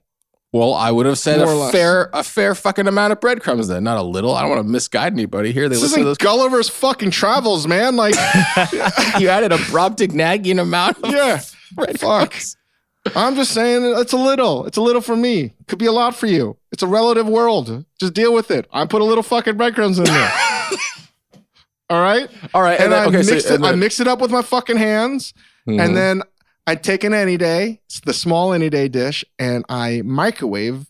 [0.52, 3.98] Well, I would have said a fair a fair fucking amount of breadcrumbs then, not
[3.98, 4.34] a little.
[4.34, 5.70] I don't want to misguide anybody here.
[5.70, 7.96] They This listen to isn't Gulliver's fucking travels, man.
[7.96, 8.74] Like, those.
[9.20, 11.42] you added a Brobdingnagian amount of yeah.
[11.74, 12.58] breadcrumbs.
[13.16, 14.66] I'm just saying it's a little.
[14.66, 15.54] It's a little for me.
[15.68, 16.58] Could be a lot for you.
[16.72, 17.86] It's a relative world.
[18.00, 18.68] Just deal with it.
[18.72, 20.32] I put a little fucking breadcrumbs in there.
[21.90, 22.30] All right.
[22.54, 23.56] All right, And, then- I okay, so- mixed it.
[23.56, 25.34] and I then- mixed it up with my fucking hands,
[25.68, 25.84] Mhm.
[25.84, 26.22] and then
[26.68, 30.86] I take an Anyday, it's the small Anyday dish, and I microwave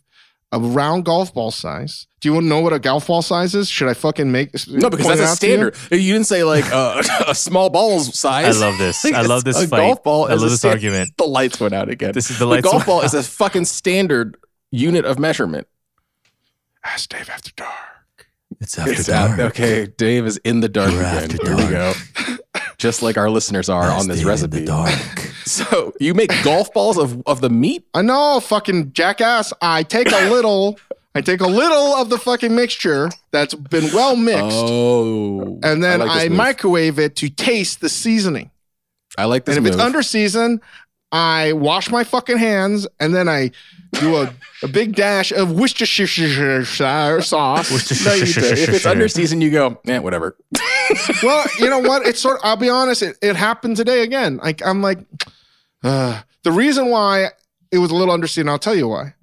[0.52, 2.06] a round golf ball size.
[2.20, 3.68] Do you want to know what a golf ball size is?
[3.68, 5.72] Should I fucking make no, because that's a out to you?
[5.72, 5.76] standard.
[5.90, 6.12] You?
[6.12, 8.44] didn't say like uh, a small balls size.
[8.46, 8.60] I size.
[8.60, 9.04] love this.
[9.04, 9.78] I love this a fight.
[9.78, 10.26] golf ball.
[10.26, 11.12] I love this stand- argument.
[11.16, 12.12] The lights went out again.
[12.12, 14.36] This is the the golf ball is a fucking standard
[14.70, 15.66] unit of measurement.
[16.84, 17.74] Ask Dave after dark.
[18.60, 19.32] It's after It's dark.
[19.32, 19.40] out.
[19.40, 21.30] Okay, Dave is in the dark We're again.
[21.32, 21.92] after Here we go.
[22.78, 24.60] Just like our listeners are on this Staying in recipe.
[24.60, 24.94] the dark.
[25.46, 27.84] So you make golf balls of, of the meat?
[27.92, 29.52] I know, fucking jackass.
[29.60, 30.78] I take a little.
[31.16, 34.44] I take a little of the fucking mixture that's been well mixed.
[34.44, 38.52] Oh, and then like I, microwave it to taste the seasoning.
[39.18, 39.80] I like this and if move.
[39.80, 40.60] it's under seasoned,
[41.12, 43.50] I wash my fucking hands and then I
[43.92, 48.04] do a, a big dash of Worcestershire sauce.
[48.04, 48.40] No, you do.
[48.40, 50.36] if it's under season, you go, eh, whatever.
[51.22, 52.06] well, you know what?
[52.06, 52.40] It's sort.
[52.44, 53.02] I'll be honest.
[53.02, 54.36] It, it happened today again.
[54.36, 55.00] Like I'm like,
[55.82, 57.30] uh, the reason why
[57.72, 58.48] it was a little underseasoned.
[58.48, 59.14] I'll tell you why.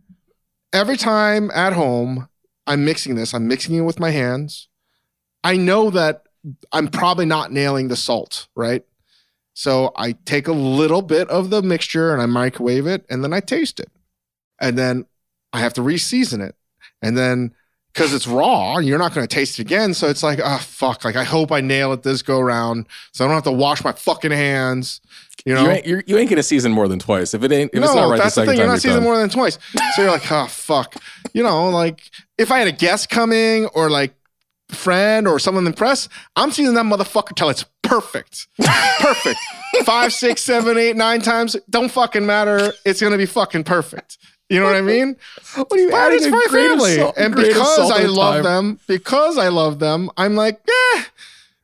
[0.73, 2.27] Every time at home,
[2.65, 3.33] I'm mixing this.
[3.33, 4.67] I'm mixing it with my hands.
[5.43, 6.23] I know that
[6.71, 8.83] I'm probably not nailing the salt, right?
[9.57, 13.33] So I take a little bit of the mixture and I microwave it, and then
[13.33, 13.89] I taste it,
[14.61, 15.07] and then
[15.51, 16.55] I have to reseason it,
[17.01, 17.55] and then
[17.91, 19.95] because it's raw, you're not going to taste it again.
[19.95, 21.03] So it's like, ah, fuck.
[21.03, 23.83] Like I hope I nail it this go round, so I don't have to wash
[23.83, 25.01] my fucking hands.
[25.43, 27.33] You know, You ain't, you're, you ain't gonna season more than twice.
[27.33, 28.59] If it ain't, if no, it's not right that's the the second thing.
[28.59, 29.57] You're not seasoning more than twice.
[29.95, 30.97] So you're like, oh fuck.
[31.33, 34.13] You know, like if I had a guest coming or like
[34.69, 38.47] friend or someone in the press, I'm seeing that motherfucker till it's perfect.
[38.99, 39.39] perfect.
[39.85, 41.55] Five, six, seven, eight, nine times.
[41.69, 42.73] Don't fucking matter.
[42.85, 44.17] It's gonna be fucking perfect.
[44.49, 45.17] You know what I mean?
[45.55, 46.95] What are you But adding it's my family.
[46.95, 48.43] salt- and because I love time?
[48.43, 50.61] them, because I love them, I'm like,
[50.95, 51.03] eh,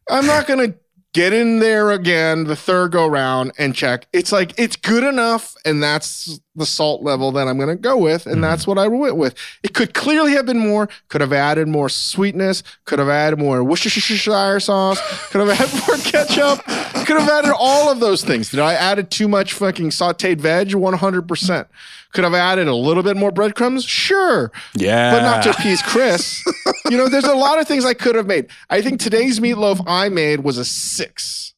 [0.09, 0.73] I'm not gonna
[1.13, 4.07] get in there again the third go round and check.
[4.11, 8.25] It's like it's good enough, and that's the salt level that I'm gonna go with,
[8.25, 8.41] and mm-hmm.
[8.41, 9.35] that's what I went with.
[9.63, 13.63] It could clearly have been more, could have added more sweetness, could have added more
[13.63, 16.63] Worcestershire sauce, could have added more ketchup,
[17.05, 18.51] could have added all of those things.
[18.51, 20.69] Did I added too much fucking sauteed veg?
[20.69, 21.67] 100%.
[22.13, 23.83] Could have added a little bit more breadcrumbs?
[23.83, 26.43] Sure Yeah, but not to appease Chris.
[26.89, 28.47] you know, there's a lot of things I could have made.
[28.69, 31.55] I think today's meatloaf I made was a six,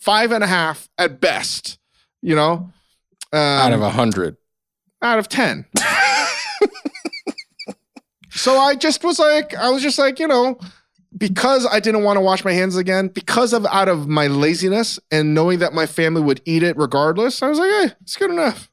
[0.00, 1.78] five and a half at best.
[2.20, 2.72] You know,
[3.32, 4.36] um, out of a hundred.
[5.02, 5.66] out of ten.
[8.30, 10.58] so I just was like, I was just like, you know,
[11.16, 14.98] because I didn't want to wash my hands again, because of out of my laziness
[15.10, 18.30] and knowing that my family would eat it regardless, I was like, hey, it's good
[18.30, 18.70] enough.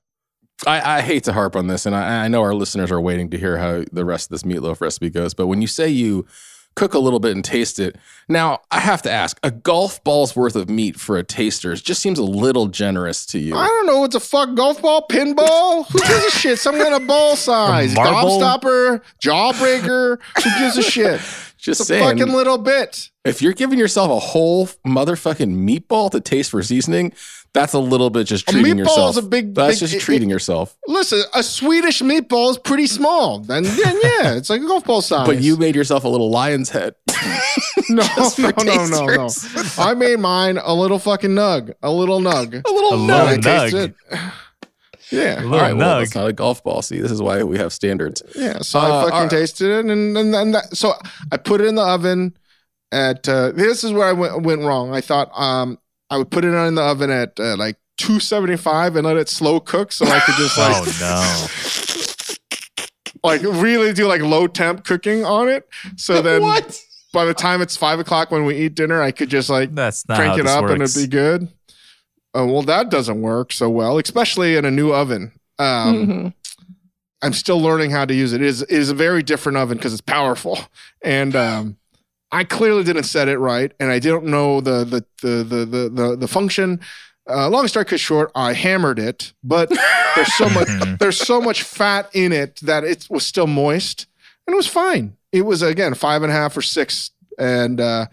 [0.68, 3.30] I, I hate to harp on this, and I, I know our listeners are waiting
[3.30, 5.34] to hear how the rest of this meatloaf recipe goes.
[5.34, 6.26] But when you say you
[6.76, 10.36] cook a little bit and taste it, now I have to ask: a golf ball's
[10.36, 13.56] worth of meat for a taster just seems a little generous to you.
[13.56, 14.04] I don't know.
[14.04, 15.88] It's a fuck golf ball, pinball.
[15.90, 16.60] Who gives a shit?
[16.60, 20.18] Some kind of ball size, gobstopper, jawbreaker.
[20.44, 21.20] Who gives a shit?
[21.58, 23.10] just It's a saying, fucking little bit.
[23.30, 27.14] If you're giving yourself a whole motherfucking meatball to taste for seasoning,
[27.54, 29.10] that's a little bit just A treating meatball yourself.
[29.12, 30.78] is a big- That's big- just it- treating yourself.
[30.88, 33.40] Listen, a Swedish meatball is pretty small.
[33.40, 35.26] Then, then yeah, it's like a golf ball size.
[35.26, 36.94] But you made yourself a little lion's head.
[37.90, 39.30] no, just no, no, no, no.
[39.80, 42.62] I made mine a little fucking nug, a little nug.
[42.66, 43.38] a little A And little nug.
[43.38, 43.44] nug.
[43.44, 44.20] tasted it.
[45.12, 46.02] Yeah, A All little right, well, nug.
[46.02, 46.84] that's not a golf ball.
[46.84, 48.22] See, this is why we have standards.
[48.36, 49.30] Yeah, so Uh, I fucking alright.
[49.32, 50.94] tasted it, and and, and that, so
[51.32, 52.38] I put it in the oven.
[52.92, 54.94] At uh, this is where I went went wrong.
[54.94, 55.78] I thought um
[56.10, 59.16] I would put it in the oven at uh, like two seventy five and let
[59.18, 62.36] it slow cook, so I could just like Oh no.
[63.24, 65.68] like really do like low temp cooking on it.
[65.98, 66.82] So then what?
[67.14, 70.08] by the time it's five o'clock when we eat dinner, I could just like That's
[70.08, 70.74] not crank it up works.
[70.74, 71.48] and it'd be good.
[72.34, 75.32] oh, well, that doesn't work so well, especially in a new oven.
[75.58, 76.34] Um, Mhm.
[77.22, 78.42] I'm still learning how to use it.
[78.42, 80.58] It is, it is a very different oven because it's powerful.
[81.02, 81.76] And um,
[82.32, 85.90] I clearly didn't set it right, and I didn't know the the the the the
[85.90, 86.80] the, the function.
[87.30, 89.70] Uh, long story cut short, I hammered it, but
[90.16, 90.68] there's so much
[91.00, 94.08] there's so much fat in it that it was still moist,
[94.48, 95.18] and it was fine.
[95.32, 98.08] It was again five and a half or six, and uh,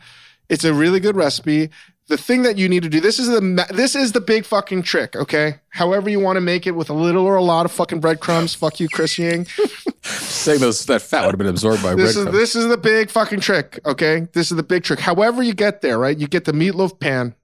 [0.48, 1.70] it's a really good recipe.
[2.09, 4.82] The thing that you need to do this is the this is the big fucking
[4.84, 5.16] trick.
[5.16, 7.98] Okay, however you want to make it with a little or a lot of fucking
[7.98, 8.54] breadcrumbs.
[8.54, 9.46] fuck you, Chris Ying.
[10.02, 12.38] Saying those that fat would have been absorbed by This is breadcrumbs.
[12.38, 13.80] this is the big fucking trick.
[13.84, 15.00] Okay, this is the big trick.
[15.00, 16.16] However you get there, right?
[16.16, 17.34] You get the meatloaf pan.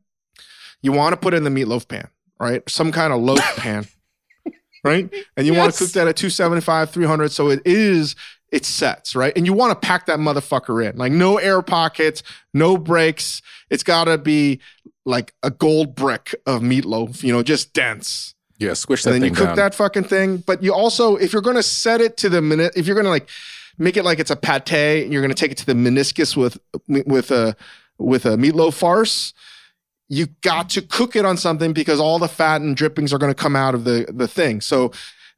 [0.81, 2.09] You want to put in the meatloaf pan,
[2.39, 2.63] right?
[2.71, 3.87] Some kind of loaf pan,
[4.85, 5.13] right?
[5.37, 7.33] And you want to cook that at 275, 300.
[7.33, 8.15] So it is,
[8.53, 9.33] it sets, right?
[9.37, 10.97] And you want to pack that motherfucker in.
[10.97, 12.23] Like no air pockets,
[12.55, 13.43] no breaks.
[13.71, 14.61] It's got to be
[15.05, 19.31] like a gold brick of meatloaf, you know, just dense yeah, squish that and then
[19.31, 19.57] you cook down.
[19.57, 20.37] that fucking thing.
[20.39, 23.05] But you also, if you're going to set it to the minute, if you're going
[23.05, 23.29] to like
[23.77, 26.37] make it like it's a pate, and you're going to take it to the meniscus
[26.37, 27.57] with with a
[27.99, 29.35] with a meatloaf farce.
[30.09, 33.35] You got to cook it on something because all the fat and drippings are going
[33.35, 34.61] to come out of the the thing.
[34.61, 34.93] So.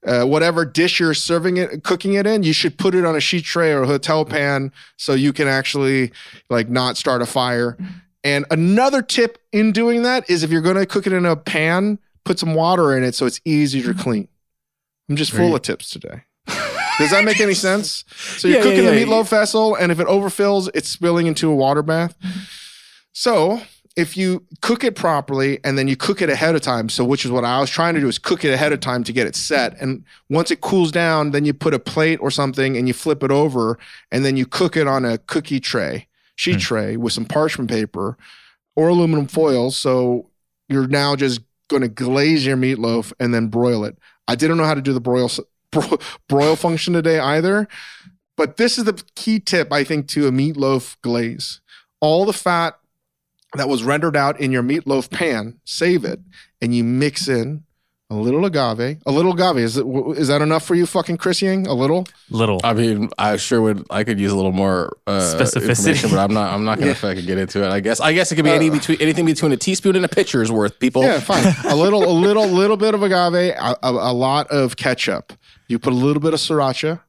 [0.06, 3.20] Uh, whatever dish you're serving it, cooking it in, you should put it on a
[3.20, 4.34] sheet tray or a hotel mm-hmm.
[4.34, 6.12] pan so you can actually
[6.50, 7.78] like not start a fire.
[8.22, 11.36] And another tip in doing that is if you're going to cook it in a
[11.36, 14.00] pan, put some water in it so it's easier to mm-hmm.
[14.00, 14.28] clean.
[15.08, 16.22] I'm just full of tips today.
[16.98, 18.04] Does that make any sense?
[18.08, 19.06] So you're Yeah, yeah, cooking the yeah.
[19.06, 22.18] meatloaf vessel, and if it overfills, it's spilling into a water bath.
[22.20, 22.40] Mm-hmm.
[23.12, 23.60] So
[23.96, 27.24] if you cook it properly and then you cook it ahead of time, so which
[27.24, 29.26] is what I was trying to do is cook it ahead of time to get
[29.26, 29.80] it set.
[29.80, 33.22] And once it cools down, then you put a plate or something and you flip
[33.22, 33.78] it over,
[34.10, 36.58] and then you cook it on a cookie tray, sheet hmm.
[36.58, 38.16] tray with some parchment paper
[38.74, 39.70] or aluminum foil.
[39.70, 40.28] So
[40.68, 43.96] you're now just going to glaze your meatloaf and then broil it.
[44.26, 45.30] I didn't know how to do the broil
[45.70, 47.68] bro- broil function today either,
[48.36, 51.60] but this is the key tip I think to a meatloaf glaze.
[52.00, 52.78] All the fat
[53.56, 56.20] that was rendered out in your meatloaf pan, save it,
[56.60, 57.64] and you mix in
[58.10, 58.98] a little agave.
[59.06, 59.86] A little agave is it,
[60.16, 61.66] is that enough for you, fucking Chris Ying?
[61.66, 62.06] A little.
[62.30, 62.60] Little.
[62.62, 63.84] I mean, I sure would.
[63.90, 66.10] I could use a little more uh, Specificity.
[66.10, 66.52] but I'm not.
[66.52, 66.94] I'm not gonna Yeah.
[66.94, 67.70] fucking get into it.
[67.70, 68.00] I guess.
[68.00, 70.52] I guess it could be any Uh, between anything between a teaspoon and a pitcher's
[70.52, 70.78] worth.
[70.78, 71.02] People.
[71.02, 71.54] Yeah, fine.
[71.68, 75.32] a little, a little, little bit of agave, a, a, a lot of ketchup.
[75.66, 77.00] You put a little bit of sriracha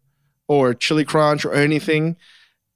[0.48, 2.16] or chili crunch or anything,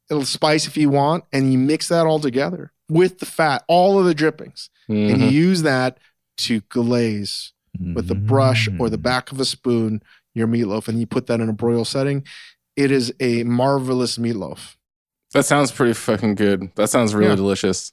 [0.09, 3.63] a little spice if you want, and you mix that all together with the fat,
[3.67, 5.31] all of the drippings, and you Mhm.
[5.31, 5.97] use that
[6.39, 7.53] to glaze
[7.93, 10.01] with the brush or the back of a spoon
[10.35, 12.23] your meatloaf, and you put that in a broil setting.
[12.75, 14.75] It is a marvelous meatloaf.
[15.33, 16.71] That sounds pretty fucking good.
[16.75, 17.35] That sounds really Yeah.
[17.35, 17.91] delicious.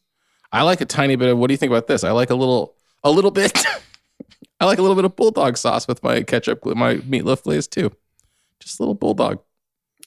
[0.53, 1.39] I like a tiny bit of.
[1.39, 2.05] What do you think about this?
[2.05, 2.75] I like a little,
[3.05, 3.53] a little bit.
[4.61, 7.93] I like a little bit of bulldog sauce with my ketchup, my meatloaf glaze too.
[8.61, 9.41] Just a little bulldog.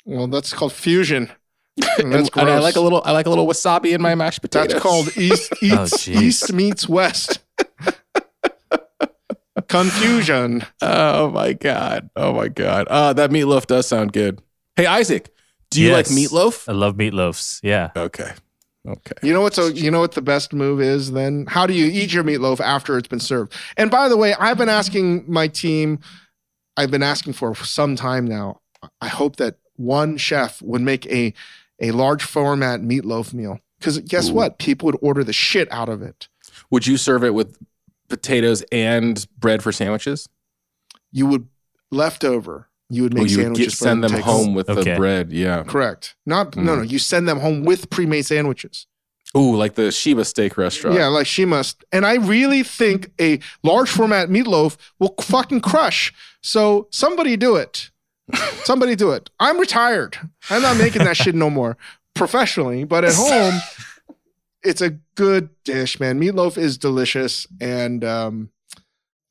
[0.05, 1.29] Well, that's called fusion.
[1.97, 3.01] And that's and, and I like a little.
[3.05, 4.73] I like a little wasabi in my mashed potatoes.
[4.73, 6.07] That's called East Oh, East.
[6.07, 7.39] East meets West.
[9.67, 10.65] Confusion.
[10.81, 12.09] Oh my god.
[12.15, 12.87] Oh my god.
[12.89, 14.41] Uh, that meatloaf does sound good.
[14.75, 15.29] Hey Isaac,
[15.69, 16.67] do you like meatloaf?
[16.67, 17.59] I love meatloafs.
[17.61, 17.91] Yeah.
[17.95, 18.31] Okay.
[18.87, 19.13] Okay.
[19.21, 19.53] You know what?
[19.53, 21.11] So you know what the best move is?
[21.11, 23.53] Then how do you eat your meatloaf after it's been served?
[23.77, 25.99] And by the way, I've been asking my team.
[26.77, 28.61] I've been asking for some time now.
[29.01, 31.33] I hope that one chef would make a
[31.81, 34.33] a large format meatloaf meal because guess Ooh.
[34.33, 34.59] what?
[34.59, 36.27] People would order the shit out of it.
[36.69, 37.57] Would you serve it with
[38.09, 40.27] potatoes and bread for sandwiches?
[41.11, 41.47] You would
[41.91, 42.67] leftover.
[42.89, 44.91] You would make Or you would get, send to them home with Okay.
[44.91, 45.31] the bread?
[45.31, 45.63] Yeah.
[45.63, 46.15] Correct.
[46.25, 46.81] Not no no.
[46.81, 46.89] Mm.
[46.89, 48.87] You send them home with pre-made sandwiches.
[49.37, 50.97] Ooh, like the Sheba Steak restaurant.
[50.97, 51.43] Yeah, like she.
[51.43, 56.11] And I really think a large format meatloaf will fucking crush.
[56.41, 57.91] So somebody do it.
[58.63, 59.29] Somebody do it.
[59.39, 60.17] I'm retired.
[60.49, 61.77] I'm not making that shit no more
[62.15, 63.59] professionally, but at home,
[64.63, 66.19] it's a good dish, man.
[66.19, 68.49] Meatloaf is delicious, and um,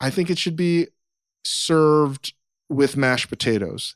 [0.01, 0.89] I think it should be
[1.45, 2.33] served
[2.69, 3.95] with mashed potatoes.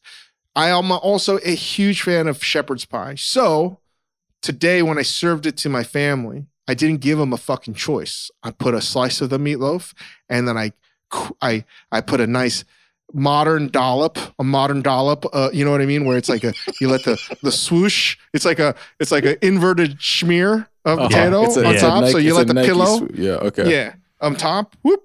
[0.55, 3.15] I am also a huge fan of shepherd's pie.
[3.15, 3.79] So
[4.43, 8.31] today, when I served it to my family, I didn't give them a fucking choice.
[8.43, 9.95] I put a slice of the meatloaf,
[10.29, 10.73] and then I,
[11.41, 12.65] I, I put a nice
[13.13, 15.27] modern dollop, a modern dollop.
[15.33, 16.05] Uh, you know what I mean?
[16.05, 18.17] Where it's like a you let the the swoosh.
[18.33, 21.09] It's like a it's like an inverted schmear of Uh-huh.
[21.09, 22.07] potato a- on it's a top.
[22.09, 23.07] so you let the Nike pillow.
[23.07, 23.31] sw- yeah.
[23.33, 23.71] Okay.
[23.71, 25.03] Yeah, on top, whoop,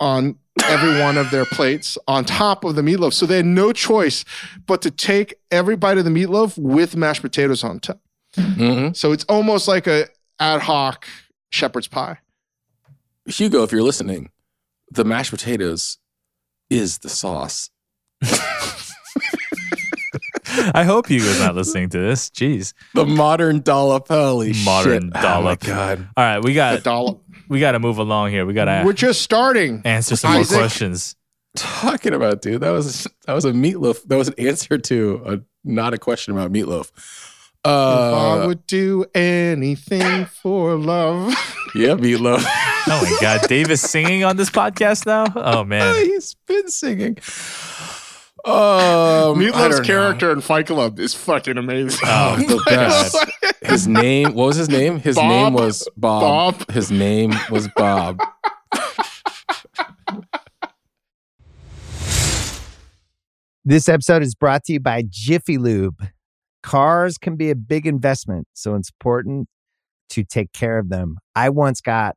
[0.00, 0.36] on
[0.68, 3.12] every one of their plates, on top of the meatloaf.
[3.12, 4.24] So they had no choice
[4.66, 8.00] but to take every bite of the meatloaf with mashed potatoes on top.
[8.36, 8.96] Mhm.
[8.96, 10.06] So it's almost like a
[10.40, 11.06] ad hoc
[11.50, 12.18] shepherd's pie.
[13.26, 14.30] Hugo, if you're listening,
[14.90, 15.98] the mashed potatoes
[16.72, 17.70] is the sauce.
[20.74, 22.28] I hope you Hugo's not listening to this.
[22.30, 22.74] Jeez.
[22.94, 24.08] The modern dollop.
[24.08, 25.12] Holy Modern shit.
[25.14, 25.38] dollop.
[25.38, 26.08] Oh my god.
[26.16, 27.22] All right, we A got dollop.
[27.48, 28.44] we got to move along here.
[28.44, 29.80] We got to We're just starting.
[29.84, 31.16] answer some more questions.
[31.56, 34.02] Talking about dude, that was that was a meatloaf.
[34.04, 36.90] That was an answer to a not a question about meatloaf.
[36.94, 41.28] if I Uh, would do anything for love.
[41.74, 42.44] yeah, meatloaf.
[42.88, 45.24] Oh my God, Dave is singing on this podcast now.
[45.36, 47.16] Oh man, He's been singing.
[48.44, 49.80] Um, I Meat Loaf's don't know.
[49.82, 52.00] character in Fight Club is fucking amazing.
[52.04, 53.16] Oh, the best.
[53.62, 54.34] His name.
[54.34, 54.98] What was his name?
[54.98, 55.28] His Bob?
[55.28, 56.58] name was Bob.
[56.58, 56.70] Bob.
[56.72, 58.18] His name was Bob.
[63.64, 66.08] This episode is brought to you by Jiffy Lube.
[66.62, 69.48] Cars can be a big investment, so it's important
[70.10, 71.18] to take care of them.
[71.34, 72.16] I once got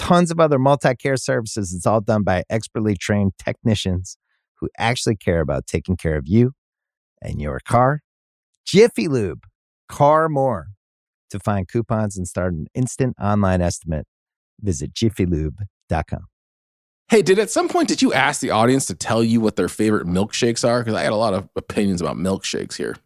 [0.00, 1.74] tons of other multi care services.
[1.74, 4.16] It's all done by expertly trained technicians
[4.58, 6.52] who actually care about taking care of you
[7.22, 8.00] and your car.
[8.66, 9.44] Jiffy Lube,
[9.88, 10.68] car more.
[11.30, 14.04] To find coupons and start an instant online estimate,
[14.60, 16.24] visit jiffylube.com.
[17.08, 19.68] Hey, did at some point did you ask the audience to tell you what their
[19.68, 20.80] favorite milkshakes are?
[20.80, 22.96] Because I had a lot of opinions about milkshakes here.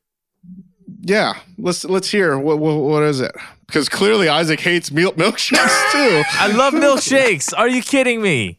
[1.07, 3.33] Yeah, let's let's hear what what, what is it?
[3.67, 6.23] Because clearly Isaac hates milk milkshakes too.
[6.33, 7.53] I love milkshakes.
[7.57, 8.59] Are you kidding me?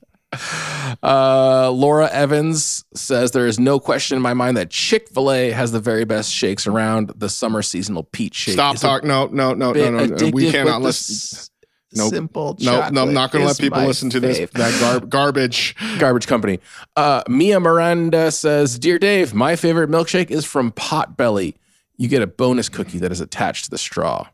[1.02, 5.52] Uh, Laura Evans says there is no question in my mind that Chick Fil A
[5.52, 7.12] has the very best shakes around.
[7.16, 8.54] The summer seasonal peach shake.
[8.54, 9.08] Stop is a talking.
[9.08, 10.30] No, no, no, no, no, no.
[10.32, 11.38] We cannot with the listen.
[11.38, 11.50] s-
[11.98, 12.10] Nope.
[12.10, 12.58] Simple.
[12.60, 14.52] No, no, I'm not going to let people listen to this fave.
[14.52, 15.76] that gar- garbage.
[15.98, 16.60] garbage company.
[16.98, 21.54] Uh, Mia Miranda says, "Dear Dave, my favorite milkshake is from Potbelly.
[21.98, 24.28] You get a bonus cookie that is attached to the straw."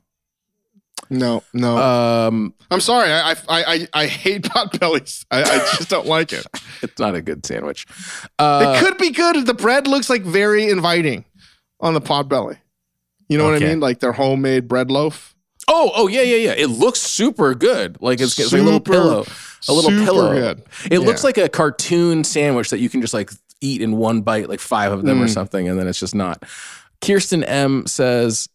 [1.10, 1.78] No, no.
[1.78, 3.12] Um, I'm sorry.
[3.12, 5.26] I I I, I hate Potbellies.
[5.32, 6.46] I, I just don't like it.
[6.82, 7.86] it's not a good sandwich.
[8.40, 9.46] Uh, it could be good.
[9.46, 11.26] The bread looks like very inviting
[11.80, 12.58] on the Potbelly.
[13.28, 13.80] You know what I mean?
[13.80, 15.36] Like their homemade bread loaf.
[15.68, 16.54] oh, oh yeah, yeah, yeah.
[16.54, 17.98] It looks super good.
[18.02, 19.26] Like it's, it's like a little pillow.
[19.70, 20.34] A little super pillow.
[20.34, 20.64] good.
[20.90, 23.32] It looks like a cartoon sandwich that you can just like
[23.62, 25.34] eat in one bite, like five of them or Mm.
[25.34, 26.44] something, and then it's just not.
[27.02, 28.48] Kirsten M says,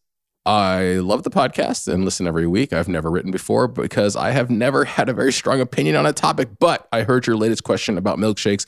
[0.44, 2.72] I love the podcast and listen every week.
[2.72, 6.12] I've never written before because I have never had a very strong opinion on a
[6.12, 8.64] topic, but I heard your latest question about milkshakes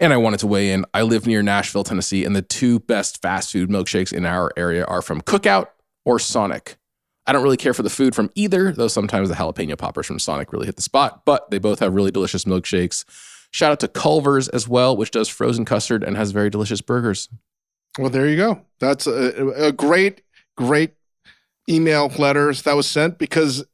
[0.00, 0.86] and I wanted to weigh in.
[0.94, 4.84] I live near Nashville, Tennessee, and the two best fast food milkshakes in our area
[4.84, 5.68] are from Cookout
[6.04, 6.76] or Sonic.
[7.26, 10.18] I don't really care for the food from either, though sometimes the jalapeno poppers from
[10.18, 13.04] Sonic really hit the spot, but they both have really delicious milkshakes.
[13.50, 17.28] Shout out to Culver's as well, which does frozen custard and has very delicious burgers.
[17.98, 18.62] Well, there you go.
[18.78, 20.22] That's a, a great,
[20.56, 20.92] great
[21.68, 23.64] email letters that was sent because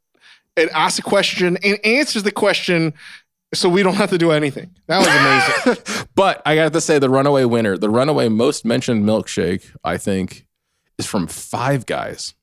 [0.57, 2.95] it asks a question and answers the question
[3.53, 4.75] so we don't have to do anything.
[4.87, 6.07] That was amazing.
[6.15, 10.47] but I got to say, the runaway winner, the runaway most mentioned milkshake, I think,
[10.99, 12.35] is from Five Guys.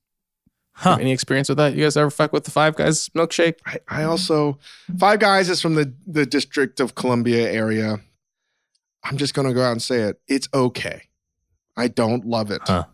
[0.74, 0.98] Huh.
[1.00, 1.76] Any experience with that?
[1.76, 3.56] You guys ever fuck with the Five Guys milkshake?
[3.66, 4.58] I, I also
[4.98, 8.00] Five Guys is from the the District of Columbia area.
[9.04, 10.20] I'm just gonna go out and say it.
[10.28, 11.04] It's okay.
[11.82, 12.62] I don't love it.
[12.66, 12.86] Huh.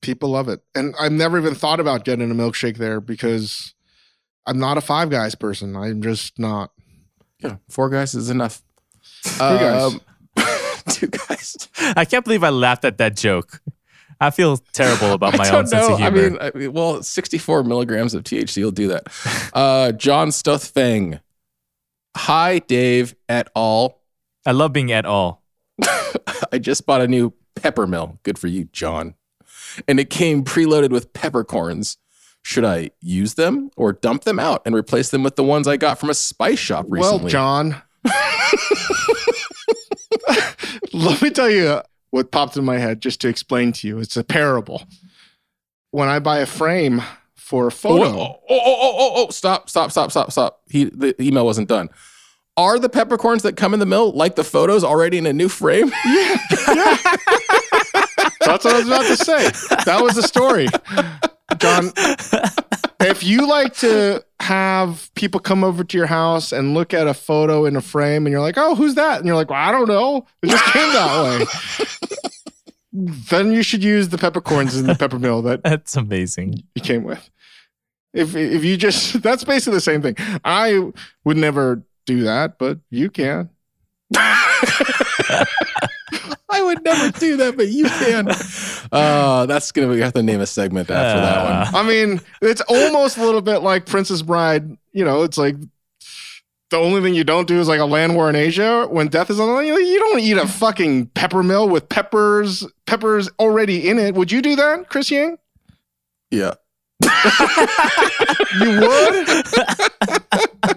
[0.00, 3.74] People love it, and I've never even thought about getting a milkshake there because
[4.46, 5.74] I'm not a Five Guys person.
[5.76, 6.70] I'm just not.
[7.40, 8.62] Yeah, four guys is enough.
[9.24, 9.82] Two guys.
[9.82, 10.00] Um,
[10.90, 11.68] two guys.
[11.96, 13.60] I can't believe I laughed at that joke.
[14.20, 15.94] I feel terrible about my I own don't sense know.
[15.96, 16.30] of I humor.
[16.30, 19.08] mean, I mean, well, 64 milligrams of THC will do that.
[19.52, 21.20] Uh, John Stuthfang.
[22.16, 24.00] Hi, Dave et al.
[24.46, 25.42] I love being at all.
[26.52, 27.34] I just bought a new
[27.66, 28.20] pepper mill.
[28.22, 29.14] Good for you, John.
[29.88, 31.96] And it came preloaded with peppercorns.
[32.42, 35.76] Should I use them or dump them out and replace them with the ones I
[35.76, 37.22] got from a spice shop recently?
[37.22, 37.82] Well, John,
[40.92, 43.98] let me tell you what popped in my head just to explain to you.
[43.98, 44.84] It's a parable.
[45.90, 47.02] When I buy a frame
[47.34, 50.60] for a Oh, photo, oh, oh, oh, oh, oh, oh, stop, stop, stop, stop, stop.
[50.68, 51.88] He, the email wasn't done.
[52.56, 55.48] Are the peppercorns that come in the mill like the photos already in a new
[55.48, 55.90] frame?
[58.46, 59.50] That's what I was about to say.
[59.84, 60.68] That was the story.
[61.58, 61.92] John,
[63.00, 67.14] if you like to have people come over to your house and look at a
[67.14, 69.18] photo in a frame and you're like, oh, who's that?
[69.18, 70.26] And you're like, well, I don't know.
[70.42, 71.46] It just came that way.
[72.92, 76.62] then you should use the peppercorns and the peppermill that That's amazing.
[76.74, 77.28] you came with.
[78.14, 80.16] If if you just that's basically the same thing.
[80.44, 80.90] I
[81.24, 83.50] would never do that, but you can.
[86.48, 88.28] I would never do that, but you can.
[88.92, 91.52] Uh, that's gonna we have to name a segment after that one.
[91.52, 94.76] Uh, I mean, it's almost a little bit like Princess Bride.
[94.92, 95.56] You know, it's like
[96.70, 99.30] the only thing you don't do is like a land war in Asia when death
[99.30, 99.66] is on the line.
[99.66, 104.14] You you don't eat a fucking peppermill with peppers peppers already in it.
[104.14, 105.36] Would you do that, Chris Ying?
[106.30, 106.54] Yeah.
[108.60, 109.44] You would.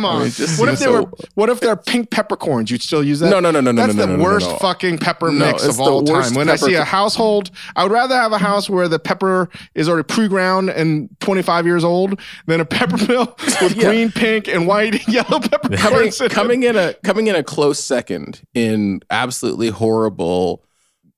[0.00, 0.20] Come on.
[0.20, 1.10] I mean, just what if they so- were?
[1.34, 2.70] What if they're pink peppercorns?
[2.70, 3.28] You'd still use that?
[3.28, 5.66] No, no, no, no, no, That's no, the no, no, no, worst fucking pepper mix
[5.66, 6.34] of all time.
[6.34, 9.88] When I see a household, I would rather have a house where the pepper is
[9.88, 13.84] already pre-ground and 25 years old than a pepper mill with Yeah.
[13.90, 17.42] green, pink, and white, and yellow pepper coming, in coming in a coming in a
[17.42, 20.64] close second in absolutely horrible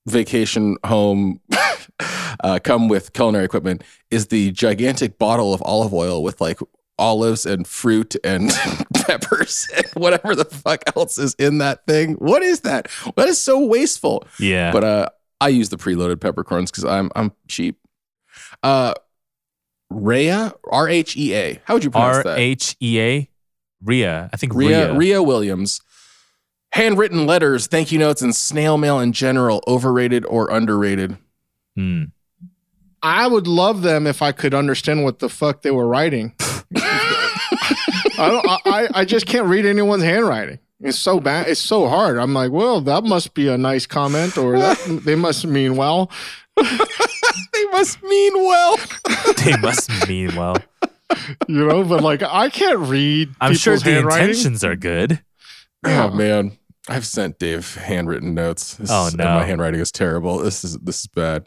[0.07, 1.41] vacation home
[2.41, 6.59] uh, come with culinary equipment is the gigantic bottle of olive oil with like
[6.99, 8.51] olives and fruit and
[8.95, 12.14] peppers and whatever the fuck else is in that thing.
[12.14, 12.88] What is that?
[13.16, 14.24] That is so wasteful.
[14.38, 14.72] yeah.
[14.72, 15.09] But uh,
[15.40, 17.78] I use the preloaded peppercorns because I'm I'm cheap.
[18.62, 18.95] Uh,
[19.90, 21.61] Rhea R H E A.
[21.64, 22.38] How would you pronounce R that?
[22.38, 23.28] H E A.
[23.84, 24.30] Ria.
[24.32, 24.95] I think Rhea, Ria.
[24.95, 25.80] Rhea Williams.
[26.72, 31.18] Handwritten letters, thank you notes, and snail mail in general, overrated or underrated?
[31.76, 32.05] Hmm.
[33.03, 36.35] I would love them if I could understand what the fuck they were writing.
[36.77, 40.59] I, don't, I, I- I just can't read anyone's handwriting.
[40.81, 41.47] It's so bad.
[41.49, 42.19] It's so hard.
[42.19, 46.11] I'm like, well, that must be a nice comment, or that, they must mean well.
[47.55, 48.77] They must mean well.
[49.45, 50.57] They must mean well.
[51.49, 53.31] You know, but like, I can't read.
[53.41, 55.23] I'm sure the intentions are good.
[55.87, 56.05] Yeah.
[56.07, 58.75] Oh man, I've sent Dave handwritten notes.
[58.75, 59.35] This Oh, is- and no.
[59.37, 60.39] my handwriting is terrible.
[60.39, 61.47] This is this is bad.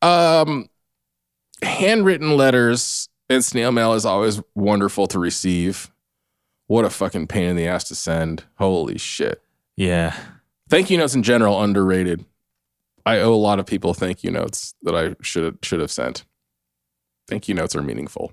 [0.00, 0.68] Um,
[1.62, 5.90] handwritten letters and snail mail is always wonderful to receive.
[6.66, 8.44] What a fucking pain in the ass to send.
[8.56, 9.42] Holy shit.
[9.76, 10.16] Yeah.
[10.68, 12.24] Thank you notes in general underrated.
[13.04, 16.24] I owe a lot of people thank you notes that I should should have sent.
[17.28, 18.32] Thank you notes are meaningful.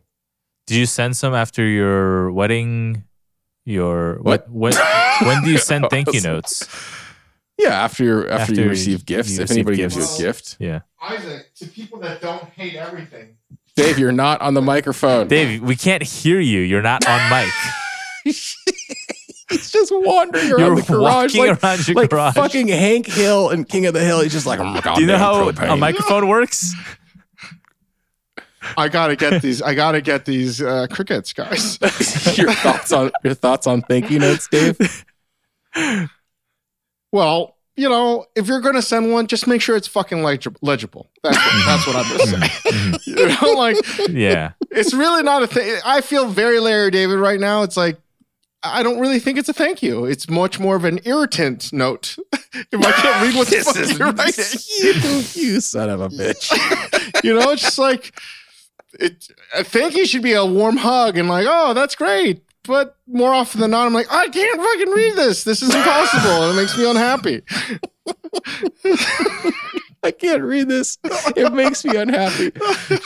[0.68, 3.04] Did you send some after your wedding?
[3.66, 4.50] Your What?
[4.50, 4.74] When,
[5.24, 6.68] when do you send thank you notes?
[7.58, 10.18] Yeah, after you after, After you receive gifts, you if receive anybody gives you a
[10.18, 10.82] gift, Yeah.
[11.02, 13.36] Isaac, to people that don't hate everything.
[13.76, 15.28] Dave, you're not on the microphone.
[15.28, 16.60] Dave, we can't hear you.
[16.60, 17.50] You're not on mic.
[19.50, 22.36] He's just wandering around You're the garage like, around your like garage.
[22.36, 24.22] fucking Hank Hill and King of the Hill.
[24.22, 25.74] He's just like, oh my god, Do you know how propane.
[25.74, 26.74] a microphone works?
[28.78, 29.62] I gotta get these.
[29.62, 31.80] I gotta get these uh, crickets, guys.
[32.38, 35.06] your thoughts on your thoughts on thank you notes, Dave?
[37.12, 41.08] Well, you know, if you're gonna send one, just make sure it's fucking leg- legible.
[41.24, 42.70] That's what, that's what I'm gonna say.
[42.70, 42.94] Mm-hmm.
[42.96, 43.10] Mm-hmm.
[43.20, 43.78] you know, like
[44.10, 44.52] Yeah.
[44.72, 45.80] it's really not a thing.
[45.86, 47.64] I feel very Larry David right now.
[47.64, 47.98] It's like
[48.62, 50.04] I don't really think it's a thank you.
[50.04, 52.18] It's much more of an irritant note.
[52.34, 54.44] if I can't read what the fuck you're writing,
[55.38, 57.24] you, you son of a bitch.
[57.24, 58.20] you know, it's just like
[59.00, 59.30] it.
[59.56, 62.44] A thank you should be a warm hug and like, oh, that's great.
[62.70, 65.44] But more often than not, I'm like, I can't fucking read this.
[65.44, 67.42] This is impossible, and it makes me unhappy.
[70.04, 71.00] I can't read this.
[71.36, 72.52] It makes me unhappy.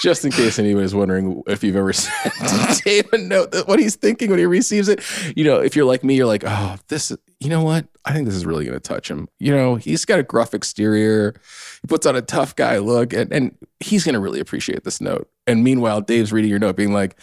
[0.01, 3.95] Just in case anybody's wondering if you've ever sent Dave a note that what he's
[3.95, 5.01] thinking when he receives it.
[5.33, 7.87] You know, if you're like me, you're like, oh, this, you know what?
[8.03, 9.29] I think this is really going to touch him.
[9.39, 11.35] You know, he's got a gruff exterior.
[11.81, 14.99] He puts on a tough guy look, and, and he's going to really appreciate this
[14.99, 15.29] note.
[15.47, 17.17] And meanwhile, Dave's reading your note, being like,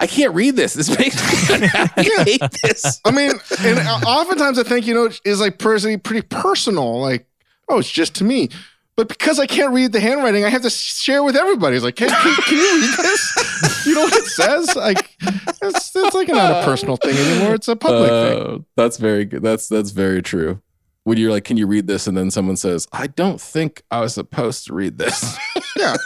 [0.00, 0.74] I can't read this.
[0.74, 1.16] This makes
[1.50, 2.08] me unhappy.
[2.18, 3.00] I hate this.
[3.04, 7.00] I mean, and oftentimes I think, you know, is like personally pretty personal.
[7.00, 7.26] Like,
[7.68, 8.48] oh, it's just to me.
[8.96, 11.74] But because I can't read the handwriting, I have to share with everybody.
[11.74, 13.86] It's like, can, can, can you read this?
[13.86, 14.76] You know what it says?
[14.76, 17.54] Like, it's, it's like not a personal thing anymore.
[17.54, 18.40] It's a public thing.
[18.40, 19.42] Uh, that's very good.
[19.42, 20.62] That's that's very true.
[21.02, 24.00] When you're like, "Can you read this?" and then someone says, "I don't think I
[24.00, 25.36] was supposed to read this."
[25.76, 25.96] Yeah.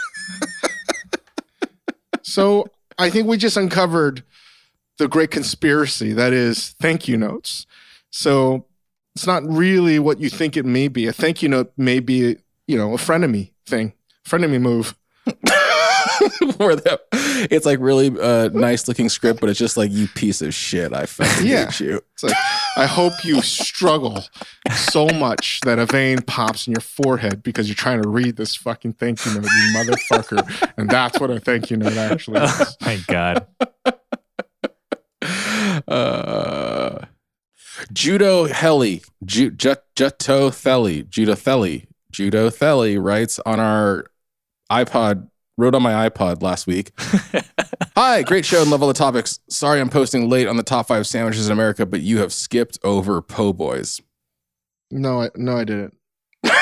[2.23, 2.65] so
[2.99, 4.23] I think we just uncovered
[4.97, 7.65] the great conspiracy that is thank you notes.
[8.11, 8.65] So
[9.15, 11.07] it's not really what you think it may be.
[11.07, 12.35] A thank you note may be,
[12.67, 13.93] you know, a frenemy thing,
[14.27, 14.95] frenemy move.
[16.57, 16.99] Where the
[17.51, 20.93] it's like really uh, nice looking script, but it's just like you piece of shit.
[20.93, 21.65] I fucking Yeah.
[21.71, 22.01] hate you.
[22.13, 22.35] It's like,
[22.77, 24.23] I hope you struggle
[24.75, 28.55] so much that a vein pops in your forehead because you're trying to read this
[28.55, 30.71] fucking thank you note, you motherfucker.
[30.77, 32.51] And that's what a thank you note actually is.
[32.59, 33.47] Oh my God.
[35.87, 37.05] Uh,
[37.93, 44.05] Judo Heli, Ju- Jut- Jutto Theli, Judo Theli, Judo Theli writes on our
[44.71, 45.29] iPod,
[45.59, 46.91] wrote on my iPod last week.
[47.95, 49.39] Hi, great show and love all the topics.
[49.49, 52.79] Sorry I'm posting late on the top five sandwiches in America, but you have skipped
[52.83, 54.01] over po' boys.
[54.89, 55.95] No, I, no, I didn't.
[56.43, 56.53] wait,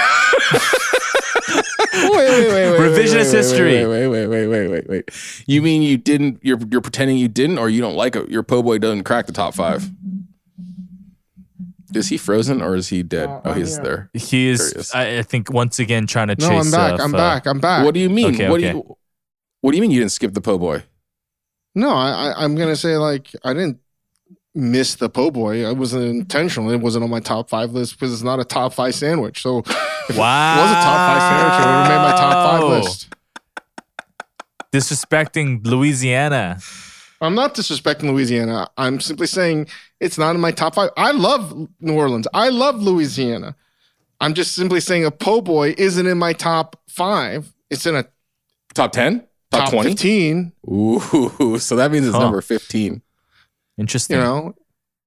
[2.03, 2.79] wait, wait, wait.
[2.79, 3.85] Revisionist wait, wait, history.
[3.85, 5.43] Wait, wait, wait, wait, wait, wait.
[5.45, 6.39] You mean you didn't?
[6.41, 8.29] You're you're pretending you didn't, or you don't like it?
[8.29, 9.89] Your po' boy doesn't crack the top five.
[11.93, 13.29] Is he frozen or is he dead?
[13.29, 13.83] Uh, oh, I'm he's here.
[13.83, 14.09] there.
[14.13, 14.95] He is, Curious.
[14.95, 16.65] I, I think, once again trying to No, chase.
[16.65, 16.99] I'm back.
[16.99, 17.45] uh, I'm uh, back.
[17.47, 17.85] I'm back.
[17.85, 18.33] What do you mean?
[18.35, 18.71] Okay, what okay.
[18.73, 18.97] do you?
[19.61, 20.83] What do you mean you didn't skip the po' boy?
[21.75, 23.79] No, I, I, I'm gonna say like I didn't
[24.53, 25.65] miss the po' boy.
[25.67, 26.71] I wasn't intentional.
[26.71, 29.41] It wasn't on my top five list because it's not a top five sandwich.
[29.41, 30.57] So if Wow.
[30.57, 33.13] it was a top five sandwich, it would have made my top five list.
[34.73, 36.59] Disrespecting Louisiana.
[37.21, 38.69] I'm not disrespecting Louisiana.
[38.77, 39.67] I'm simply saying
[39.99, 40.89] it's not in my top five.
[40.97, 42.27] I love New Orleans.
[42.33, 43.55] I love Louisiana.
[44.19, 47.53] I'm just simply saying a po' boy isn't in my top five.
[47.69, 48.05] It's in a
[48.73, 49.21] Top ten?
[49.51, 49.89] Top, top, twenty?
[49.91, 50.51] 15.
[50.69, 52.21] Ooh, so that means it's Huh.
[52.23, 53.01] number fifteen.
[53.77, 54.17] Interesting.
[54.17, 54.55] You know,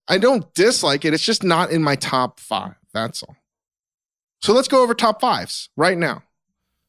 [0.09, 1.15] I don't dislike it.
[1.15, 2.75] It's just not in my top five.
[2.93, 3.37] That's all.
[4.43, 6.23] So let's go over top fives right now.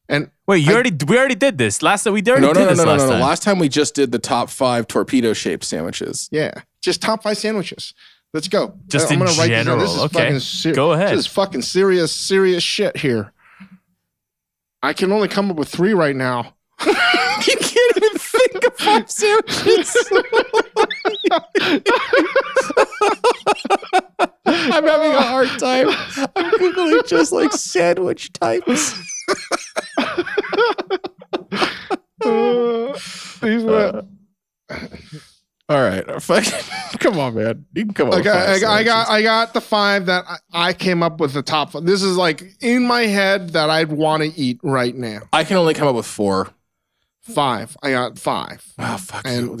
[0.08, 2.14] And Wait, you I- already we already did this last time.
[2.14, 3.12] We already No, no, did no, this no, no, last no, no.
[3.12, 3.20] time.
[3.20, 6.28] Last time we just did the top five torpedo shaped sandwiches.
[6.32, 6.52] yeah,
[6.82, 7.94] just top five sandwiches.
[8.34, 8.74] Let's go.
[8.88, 9.78] Just I'm in gonna write these down.
[9.78, 9.94] This general.
[9.94, 10.18] is Okay.
[10.24, 11.10] fucking ser- Go ahead.
[11.12, 13.32] This is fucking serious, serious shit here.
[14.82, 16.54] I can only come up with three right now.
[16.86, 19.96] you can't even think of five sandwiches.
[24.46, 25.88] I'm having a hard time.
[26.36, 28.94] I'm googling just like sandwich types.
[32.24, 32.92] Uh,
[33.42, 34.04] these were-
[35.72, 36.04] All right,
[37.00, 37.64] come on, man.
[37.74, 38.20] You can come on.
[38.20, 41.32] Okay, I, got- I got I got the five that I, I came up with
[41.32, 41.72] the top.
[41.72, 41.84] Five.
[41.84, 45.20] This is like in my head that I'd want to eat right now.
[45.32, 46.50] I can only come up with four.
[47.22, 47.76] Five.
[47.82, 48.64] I got five.
[48.78, 49.22] Wow, fuck.
[49.26, 49.60] And-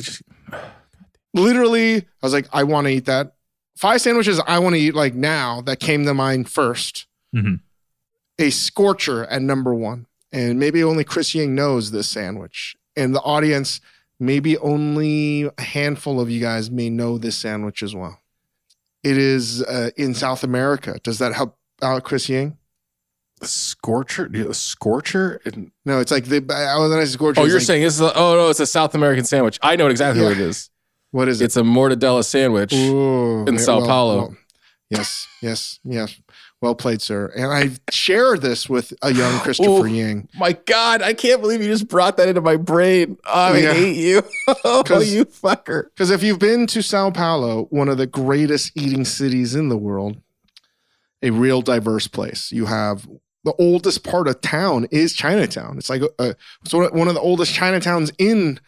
[1.34, 3.34] Literally, I was like, I want to eat that.
[3.76, 7.60] Five sandwiches I want to eat like now that came to mind 1st Mhm.
[8.38, 13.20] A scorcher at number one, and maybe only Chris Ying knows this sandwich, and the
[13.20, 13.80] audience.
[14.22, 18.20] Maybe only a handful of you guys may know this sandwich as well.
[19.02, 21.00] It is uh, in South America.
[21.02, 22.56] Does that help out Chris Ying?
[23.40, 25.40] a scorcher, Dude, a scorcher.
[25.84, 27.40] No, it's like the I was not scorcher.
[27.40, 28.00] oh, you're like- saying this is?
[28.00, 29.58] A, oh no, it's a South American sandwich.
[29.60, 30.70] I know exactly what it is.
[31.10, 31.46] What is it?
[31.46, 32.72] It's a mortadella sandwich.
[32.72, 34.36] Ooh, in yeah, Sao Paulo.
[34.88, 36.20] yes, yes, yes.
[36.62, 37.32] Well played, sir.
[37.36, 39.84] And I share this with a young Christopher Ooh.
[39.84, 40.28] Ying.
[40.38, 43.18] My God, I can't believe you just brought that into my brain.
[43.26, 43.72] I Yeah.
[43.74, 44.22] hate you.
[44.64, 45.86] oh, you fucker.
[45.90, 49.76] Because if you've been to Sao Paulo, one of the greatest eating cities in the
[49.76, 50.18] world,
[51.20, 52.52] a real diverse place.
[52.52, 53.08] You have
[53.44, 55.78] the oldest part of town is Chinatown.
[55.78, 56.34] It's like uh,
[56.64, 58.60] it's one of- one of the oldest Chinatowns in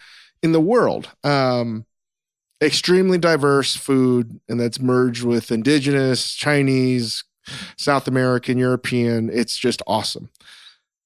[0.43, 1.11] in the world.
[1.23, 1.87] Um,
[2.61, 7.23] extremely diverse food, and that's merged with indigenous, Chinese,
[7.77, 9.31] South American, European.
[9.33, 10.31] It's just awesome.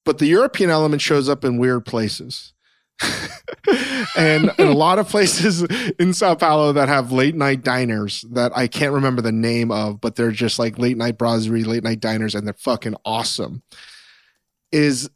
[0.05, 2.53] But the European element shows up in weird places.
[4.16, 5.62] and in a lot of places
[5.99, 10.01] in Sao Paulo that have late night diners that I can't remember the name of,
[10.01, 13.62] but they're just like late night brasserie, late night diners, and they're fucking awesome.
[14.72, 15.09] Is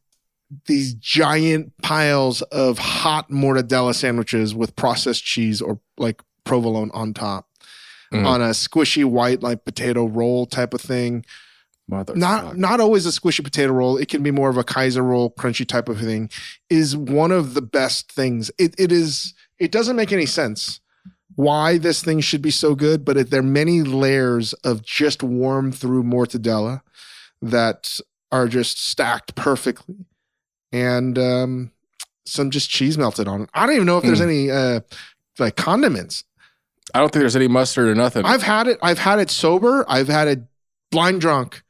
[0.66, 7.48] these giant piles of hot mortadella sandwiches with processed cheese or like provolone on top
[8.12, 8.26] Mm.
[8.26, 11.24] on a squishy white like potato roll type of thing
[11.88, 13.96] Mother not not always a squishy potato roll.
[13.96, 16.30] It can be more of a Kaiser roll, crunchy type of thing.
[16.70, 18.50] Is one of the best things.
[18.58, 19.34] It it is.
[19.58, 20.80] It doesn't make any sense
[21.34, 25.22] why this thing should be so good, but it, there are many layers of just
[25.22, 26.82] warm through mortadella
[27.40, 27.98] that
[28.30, 30.06] are just stacked perfectly,
[30.72, 31.72] and um,
[32.24, 33.50] some just cheese melted on it.
[33.54, 34.80] I don't even know if there's any uh,
[35.38, 36.24] like condiments.
[36.94, 38.24] I don't think there's any mustard or nothing.
[38.24, 38.78] I've had it.
[38.82, 39.84] I've had it sober.
[39.88, 40.42] I've had it
[40.90, 41.62] blind drunk.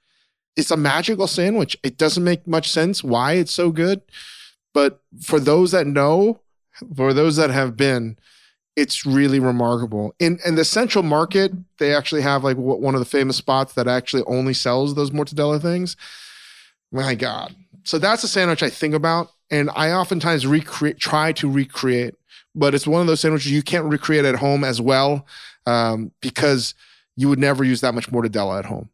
[0.56, 1.76] It's a magical sandwich.
[1.82, 4.02] It doesn't make much sense why it's so good,
[4.74, 6.40] but for those that know,
[6.94, 8.18] for those that have been,
[8.76, 10.14] it's really remarkable.
[10.18, 13.86] In in the Central Market, they actually have like one of the famous spots that
[13.86, 15.96] actually only sells those mortadella things.
[16.90, 17.54] My God!
[17.84, 22.14] So that's a sandwich I think about, and I oftentimes recreate, try to recreate.
[22.54, 25.26] But it's one of those sandwiches you can't recreate at home as well
[25.66, 26.74] um, because
[27.16, 28.88] you would never use that much mortadella at home.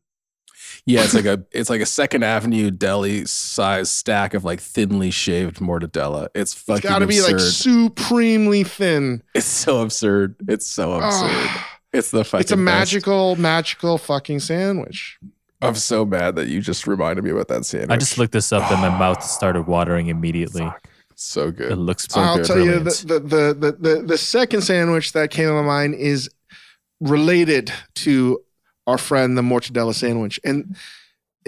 [0.84, 5.10] Yeah, it's like a it's like a Second Avenue deli size stack of like thinly
[5.10, 6.28] shaved mortadella.
[6.34, 9.22] It's fucking It's got to be like supremely thin.
[9.34, 10.36] it's so absurd.
[10.48, 11.50] It's so absurd.
[11.92, 12.64] It's the fucking it's a best.
[12.64, 15.18] magical, magical fucking sandwich.
[15.60, 17.90] I'm so mad that you just reminded me about that sandwich.
[17.90, 20.70] I just looked this up and my mouth started watering immediately.
[21.20, 21.72] So good.
[21.72, 22.46] It looks So I'll good.
[22.46, 26.30] tell you the, the, the, the, the second sandwich that came to my mind is
[27.00, 28.40] related to
[28.86, 30.40] our friend the mortadella sandwich.
[30.44, 30.76] And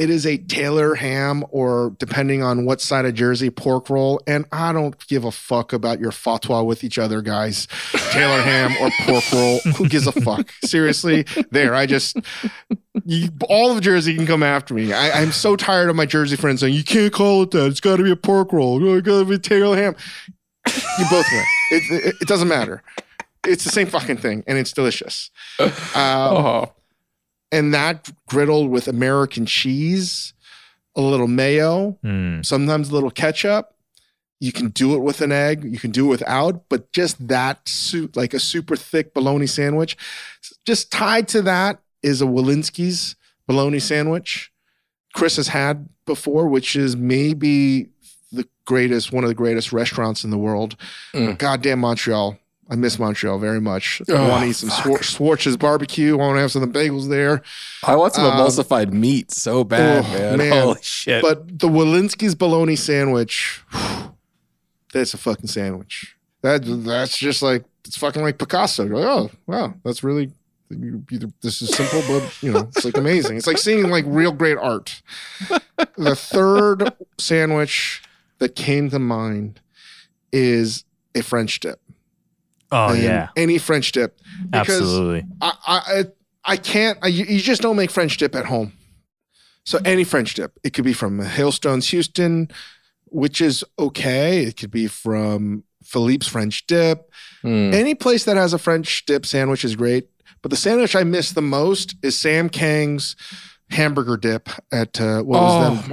[0.00, 4.18] it is a Taylor ham or depending on what side of Jersey pork roll.
[4.26, 7.68] And I don't give a fuck about your fatwa with each other, guys.
[8.10, 9.58] Taylor ham or pork roll.
[9.76, 10.50] Who gives a fuck?
[10.64, 11.74] Seriously, there.
[11.74, 12.16] I just
[13.04, 14.90] you, all of Jersey can come after me.
[14.94, 17.66] I, I'm so tired of my Jersey friends saying you can't call it that.
[17.66, 18.82] It's got to be a pork roll.
[18.96, 19.94] It's got to be Taylor ham.
[20.66, 21.44] You both win.
[21.72, 22.82] It, it, it doesn't matter.
[23.46, 25.30] It's the same fucking thing, and it's delicious.
[25.60, 26.72] Um, oh,
[27.52, 30.32] and that griddled with American cheese,
[30.96, 32.44] a little mayo, Mm.
[32.44, 33.74] sometimes a little ketchup.
[34.40, 35.64] You can do it with an egg.
[35.64, 39.96] You can do it without, but just that soup, like a super thick bologna sandwich,
[40.64, 44.50] just tied to that is a Wilensky's bologna sandwich.
[45.12, 47.90] Chris has had before, which is maybe
[48.32, 50.76] the greatest, one of the greatest restaurants in the world.
[51.12, 51.36] Mm.
[51.36, 52.38] Goddamn Montreal.
[52.70, 54.00] I miss Montreal very much.
[54.08, 54.84] I Oh, want to eat some fuck.
[54.84, 56.14] Swar- Schwartz's barbecue.
[56.14, 57.42] I want to have some of the bagels there.
[57.84, 60.38] I want some Um, emulsified meat so bad, oh, man.
[60.38, 60.62] man.
[60.62, 61.20] Holy shit!
[61.22, 63.62] But the Wilensky's bologna sandwich,
[64.92, 66.16] that's a fucking sandwich.
[66.42, 68.84] That that's just like it's fucking like Picasso.
[68.86, 70.30] You're like, oh wow, that's really
[70.70, 73.36] you- you- this is simple, but you know it's like amazing.
[73.36, 75.02] It's like seeing like real great art.
[75.96, 78.02] The third sandwich
[78.38, 79.60] that came to mind
[80.30, 81.80] is a French dip.
[82.72, 84.18] Oh yeah, any French dip.
[84.50, 85.26] Because absolutely.
[85.40, 86.04] I, I,
[86.44, 86.98] I can't.
[87.02, 88.72] I, you just don't make French dip at home.
[89.64, 92.48] So any French dip, it could be from Hillstone's Houston,
[93.06, 94.44] which is okay.
[94.44, 97.10] It could be from Philippe's French Dip.
[97.42, 97.72] Hmm.
[97.72, 100.08] Any place that has a French dip sandwich is great.
[100.42, 103.16] But the sandwich I miss the most is Sam Kang's
[103.70, 105.90] hamburger dip at uh, what was Oh, then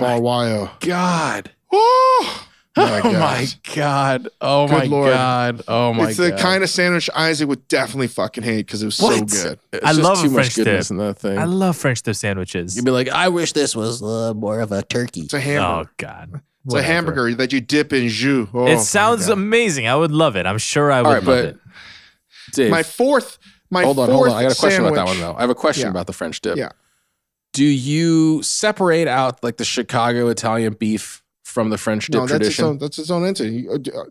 [0.80, 1.52] God.
[1.72, 2.48] Oh,
[2.78, 4.28] my oh my god!
[4.40, 5.12] Oh Good my Lord.
[5.14, 5.62] god!
[5.68, 6.10] Oh my god.
[6.10, 6.34] it's god!
[6.34, 9.30] the kind of sandwich Isaac would definitely fucking hate because it was What?
[9.30, 9.60] so good.
[9.74, 10.66] It's I just love a too much French dip.
[10.66, 11.38] goodness in that thing.
[11.38, 12.76] I love French dip sandwiches.
[12.76, 15.22] You'd be like, I wish this was uh, more of a turkey.
[15.22, 15.90] It's a hamburger.
[15.90, 16.42] Oh God, it's
[16.74, 16.80] Whatever.
[16.80, 18.48] a hamburger that you dip in jus.
[18.54, 19.34] Oh, it sounds God.
[19.34, 19.88] amazing.
[19.88, 20.46] I would love it.
[20.46, 21.58] I'm sure I would All right, love but it.
[22.54, 23.38] Dave, my fourth.
[23.70, 24.36] My hold on, fourth hold on.
[24.38, 25.36] I got a question about that one though.
[25.36, 25.90] I have a question Yeah.
[25.92, 26.56] about the French dip.
[26.58, 26.70] Yeah.
[27.54, 31.24] Do you separate out like the Chicago Italian beef
[31.58, 32.66] from the French dip No, that's its tradition?
[32.66, 32.78] own.
[32.78, 33.68] That's its own entity.
[33.68, 34.04] Uh, Do uh,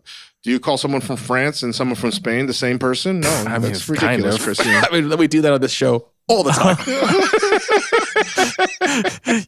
[0.43, 3.21] you call someone from France and someone from Spain the same person?
[3.21, 4.41] No, I mean, that's it's ridiculous, kind of.
[4.41, 4.83] Christine.
[4.83, 6.75] I mean, we do that on this show all the time.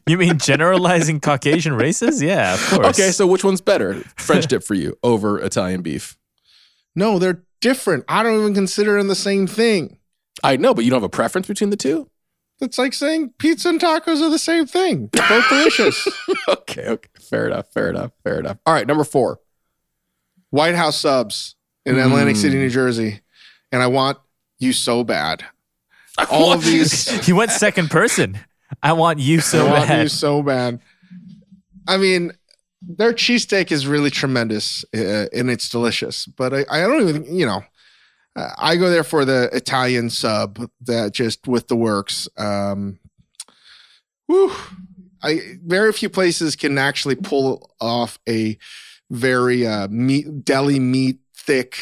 [0.06, 2.22] you mean generalizing Caucasian races?
[2.22, 2.98] Yeah, of course.
[2.98, 6.16] okay, so which one's better, French dip for you over Italian beef?
[6.94, 8.06] no, they're different.
[8.08, 9.98] I don't even consider them the same thing.
[10.42, 12.08] I know, but you don't have a preference between the two.
[12.60, 15.10] It's like saying pizza and tacos are the same thing.
[15.12, 16.08] They're both delicious.
[16.48, 18.58] okay, okay, fair enough, fair enough, fair enough.
[18.66, 19.40] All right, number four.
[20.50, 21.54] White House subs
[21.86, 22.60] in Atlantic City, Mm.
[22.62, 23.20] New Jersey,
[23.72, 24.18] and I want
[24.58, 25.44] you so bad.
[26.30, 27.08] All of these.
[27.26, 28.38] he went second person.
[28.82, 30.02] I want you so I want bad.
[30.02, 30.80] you so bad.
[31.88, 32.32] I mean,
[32.82, 36.26] their cheesesteak is really tremendous uh, and it's delicious.
[36.26, 37.62] But I, I don't even, you know,
[38.36, 42.28] I go there for the Italian sub that just with the works.
[42.36, 42.98] Um,
[44.26, 44.52] whew,
[45.22, 48.58] I very few places can actually pull off a
[49.10, 51.78] very uh, meat deli meat thick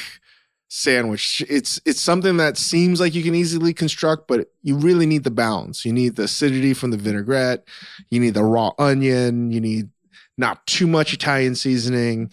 [0.69, 1.43] sandwich.
[1.49, 5.31] It's it's something that seems like you can easily construct, but you really need the
[5.31, 5.85] balance.
[5.85, 7.67] You need the acidity from the vinaigrette.
[8.11, 9.51] You need the raw onion.
[9.51, 9.89] You need
[10.37, 12.31] not too much Italian seasoning.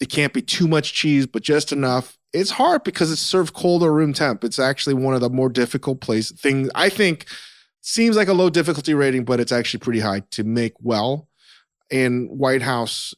[0.00, 2.18] It can't be too much cheese, but just enough.
[2.32, 4.42] It's hard because it's served cold or room temp.
[4.42, 6.70] It's actually one of the more difficult place things.
[6.74, 7.26] I think
[7.82, 11.28] seems like a low difficulty rating, but it's actually pretty high to make well.
[11.90, 13.14] And White House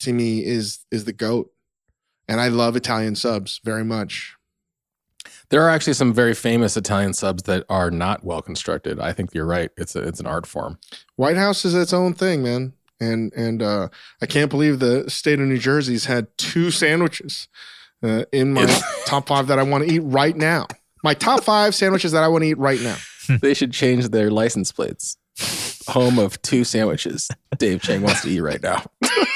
[0.00, 1.50] to me is is the goat.
[2.28, 4.36] And I love Italian subs very much.
[5.48, 9.00] There are actually some very famous Italian subs that are not well constructed.
[9.00, 9.70] I think you're right.
[9.76, 10.78] It's a, it's an art form.
[11.16, 12.74] White House is its own thing, man.
[13.00, 13.88] And and uh,
[14.20, 17.48] I can't believe the state of New Jersey's had two sandwiches
[18.02, 18.66] uh, in my
[19.06, 20.68] top five that I want to eat right now.
[21.02, 22.96] My top five sandwiches that I want to eat right now.
[23.40, 25.16] they should change their license plates.
[25.88, 27.28] Home of two sandwiches.
[27.58, 28.84] Dave Chang wants to eat right now.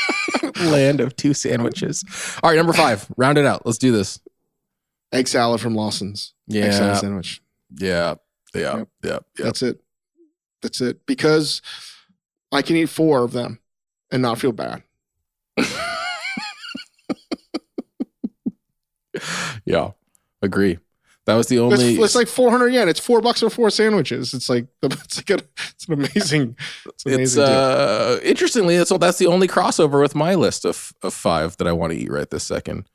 [0.64, 2.04] Land of two sandwiches.
[2.42, 3.06] All right, number five.
[3.16, 3.64] Round it out.
[3.66, 4.20] Let's do this.
[5.12, 6.34] egg salad from Lawson's.
[6.52, 7.42] Egg salad Yeah, sandwich.
[7.78, 8.14] yeah,
[8.54, 8.88] yeah, Yep.
[9.02, 9.18] yeah, yeah.
[9.44, 9.80] That's it.
[10.62, 11.04] That's it.
[11.06, 11.62] Because
[12.52, 13.58] I can eat four of them
[14.10, 14.82] and not feel bad.
[19.64, 19.90] yeah,
[20.42, 20.78] agree.
[21.26, 21.96] That was the It's, only.
[21.96, 22.88] it's like 400 yen.
[22.88, 24.32] It's four bucks for four sandwiches.
[24.32, 26.56] It's like, it's like a, it's an amazing,
[26.86, 30.92] it's an it's amazing uh interestingly that's that's the only crossover with my list of
[31.02, 32.88] of five that I want to eat right this second,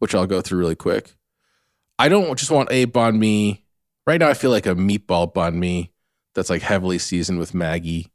[0.00, 1.14] which I'll go through really quick.
[2.00, 3.64] I don't just want a banh mi.
[4.06, 5.92] Right now, I feel like a meatball banh mi
[6.34, 8.06] that's like heavily seasoned with Maggi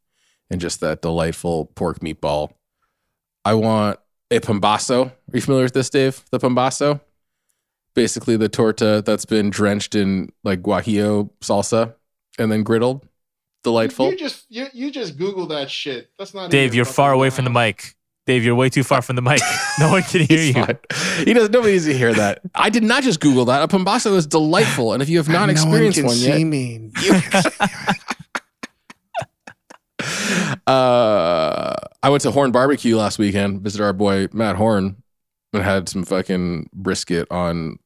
[0.50, 2.52] and just that delightful pork meatball.
[3.46, 4.00] I want
[4.32, 5.06] a pambazo.
[5.08, 6.24] Are you familiar with this, Dave?
[6.32, 7.00] The pambazo,
[7.94, 11.94] basically the torta that's been drenched in like guajillo salsa
[12.40, 13.04] and then griddled.
[13.64, 14.12] Delightful.
[14.12, 16.10] You just you, you just Google that shit.
[16.20, 17.96] That's not Dave, you're far away from the mic.
[18.26, 19.42] Dave, you're way too far from the mic.
[19.80, 20.54] No one can hear you.
[20.54, 20.78] fine.
[21.26, 21.50] He does.
[21.50, 22.42] Nobody needs to hear that.
[22.54, 23.64] I did not just Google that.
[23.64, 26.36] A pambazo is delightful, and if you have not no experienced one one, can yet,
[26.38, 26.92] see me.
[27.02, 27.50] You can see-
[30.68, 31.74] uh,
[32.04, 33.62] I went to Horn Barbecue last weekend.
[33.62, 35.02] Visited our boy Matt Horn,
[35.54, 37.78] and had some fucking brisket on s-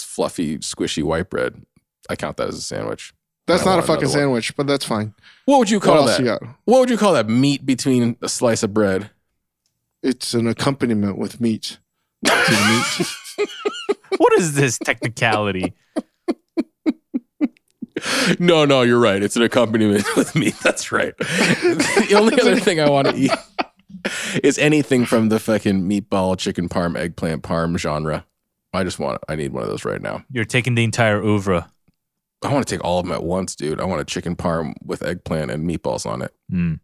[0.00, 1.62] fluffy, squishy white bread.
[2.08, 3.12] I count that as a sandwich.
[3.46, 4.12] That's not a fucking another one.
[4.12, 5.14] sandwich, but that's fine.
[5.46, 6.24] What would you call else that?
[6.24, 6.48] you?
[6.64, 7.28] What would you call that?
[7.28, 9.10] Meat between a slice of bread.
[10.02, 11.78] It's an accompaniment with meat.
[12.24, 13.48] To the meat.
[14.18, 15.72] What is this technicality?
[18.38, 19.22] No, no, you're right.
[19.22, 20.54] It's an accompaniment with meat.
[20.62, 21.16] That's right.
[21.18, 23.32] the only other thing I want to eat
[24.42, 28.24] is anything from the fucking meatball, chicken parm, eggplant parm genre.
[28.72, 29.22] I just want.
[29.28, 30.24] I need one of those right now.
[30.30, 31.68] You're taking the entire oeuvre.
[32.44, 33.80] I want to take all of them at once, dude.
[33.80, 36.34] I want a chicken parm with eggplant and meatballs on it.
[36.50, 36.80] Mm.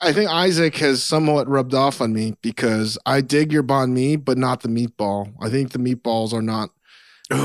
[0.00, 4.16] I think Isaac has somewhat rubbed off on me because I dig your banh mi,
[4.16, 5.34] but not the meatball.
[5.40, 6.70] I think the meatballs are not
[7.30, 7.36] Oh,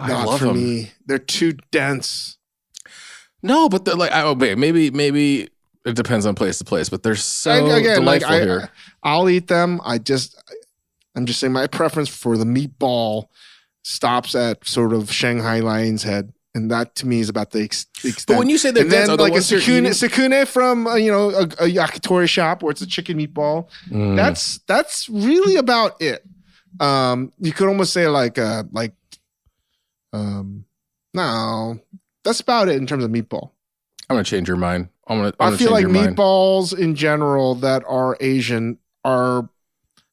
[0.00, 0.56] I not love for them.
[0.56, 0.92] me.
[1.04, 2.38] They're too dense.
[3.42, 5.48] No, but they're like, I, okay, maybe, maybe
[5.84, 8.70] it depends on place to place, but they're so And again, like delightful I, here.
[9.02, 9.80] I'll eat them.
[9.84, 10.42] I just,
[11.16, 13.26] I'm just saying my preference for the meatball
[13.82, 17.86] stops at sort of Shanghai Lion's Head, and that to me is about the, ex-
[18.02, 18.26] the extent.
[18.36, 19.86] But when you say they're and dense, then are the like a ones you're tsukune,
[19.88, 23.68] tsukune from uh, you know a, a yakitori shop where it's a chicken meatball.
[23.88, 24.16] Mm.
[24.16, 26.24] That's that's really about it.
[26.80, 28.92] Um, you could almost say like uh like,
[30.12, 30.66] um,
[31.14, 31.78] no,
[32.24, 33.52] that's about it in terms of meatball.
[34.10, 34.88] I'm gonna change your mind.
[35.06, 35.28] I'm gonna.
[35.28, 36.16] I'm I gonna feel like your mind.
[36.16, 39.48] meatballs in general that are Asian are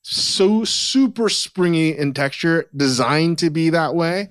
[0.04, 4.30] so super springy in texture, designed to be that way.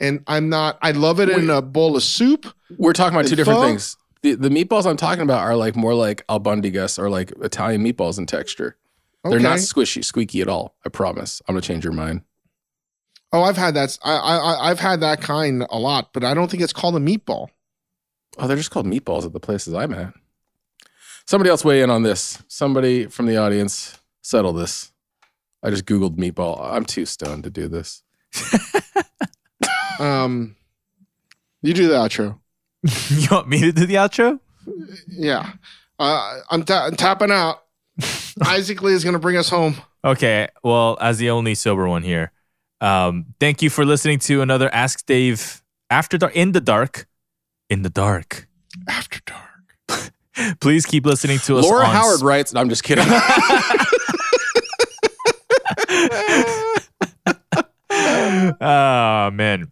[0.00, 0.78] And I'm not.
[0.82, 2.52] I love it in a bowl of soup.
[2.76, 3.66] We're talking about two different pho?
[3.66, 3.96] things.
[4.22, 8.18] The, the meatballs I'm talking about are like more like albondigas or like Italian meatballs
[8.18, 8.76] in texture.
[9.24, 10.74] They're not squishy, squeaky at all.
[10.84, 11.40] I promise.
[11.46, 12.22] I'm gonna change your mind.
[13.32, 13.96] Oh, I've had that.
[14.02, 17.00] I, I I've had that kind a lot, but I don't think it's called a
[17.00, 17.48] meatball.
[18.38, 20.14] Oh, they're just called meatballs at the places I'm at.
[21.26, 22.42] Somebody else weigh in on this.
[22.48, 24.91] Somebody from the audience settle this.
[25.62, 26.60] I just googled meatball.
[26.60, 28.02] I'm too stoned to do this.
[29.98, 30.56] Um,
[31.62, 32.38] you do the outro.
[33.10, 34.40] you want me to do the outro?
[35.06, 35.52] Yeah,
[35.98, 37.62] uh, I'm, ta- I'm tapping out.
[38.46, 39.76] Isaac Lee is going to bring us home.
[40.04, 40.48] Okay.
[40.64, 42.32] Well, as the only sober one here,
[42.80, 47.06] um, thank you for listening to another Ask Dave After Dark in the dark.
[47.70, 48.48] In the dark.
[48.88, 50.10] After dark.
[50.60, 51.64] Please keep listening to us.
[51.64, 53.04] Laura Howard writes, no, I'm just kidding.
[58.60, 59.70] Oh man.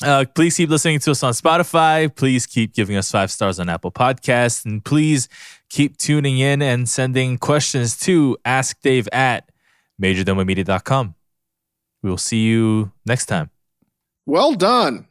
[0.00, 2.14] Uh, please keep listening to us on Spotify.
[2.14, 4.64] Please keep giving us five stars on Apple Podcasts.
[4.64, 5.28] And please
[5.70, 9.50] keep tuning in and sending questions to askdave at
[10.00, 11.16] majordomomedia.com.
[12.02, 13.50] We will see you next time.
[14.24, 15.08] Well done.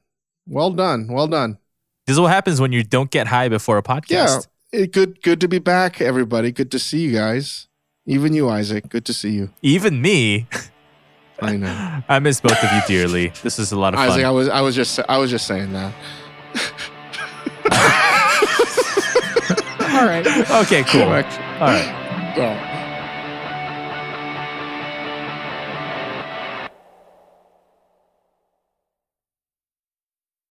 [0.48, 1.08] Well done.
[1.10, 1.58] Well done.
[2.06, 4.48] This is what happens when you don't get high before a podcast.
[4.72, 4.82] Yeah.
[4.84, 6.52] It, good good to be back, everybody.
[6.52, 7.68] Good to see you guys.
[8.06, 8.88] Even you, Isaac.
[8.88, 9.50] Good to see you.
[9.62, 10.48] Even me,
[11.42, 12.02] I know.
[12.10, 13.32] I miss both of you dearly.
[13.44, 14.36] This is a lot of Isaac, I fun.
[14.36, 15.94] was I was just I was just saying that.
[19.98, 20.26] All right.
[20.66, 21.02] Okay, cool.
[21.04, 21.38] All Correct.
[21.60, 22.34] right.
[22.38, 22.77] Well,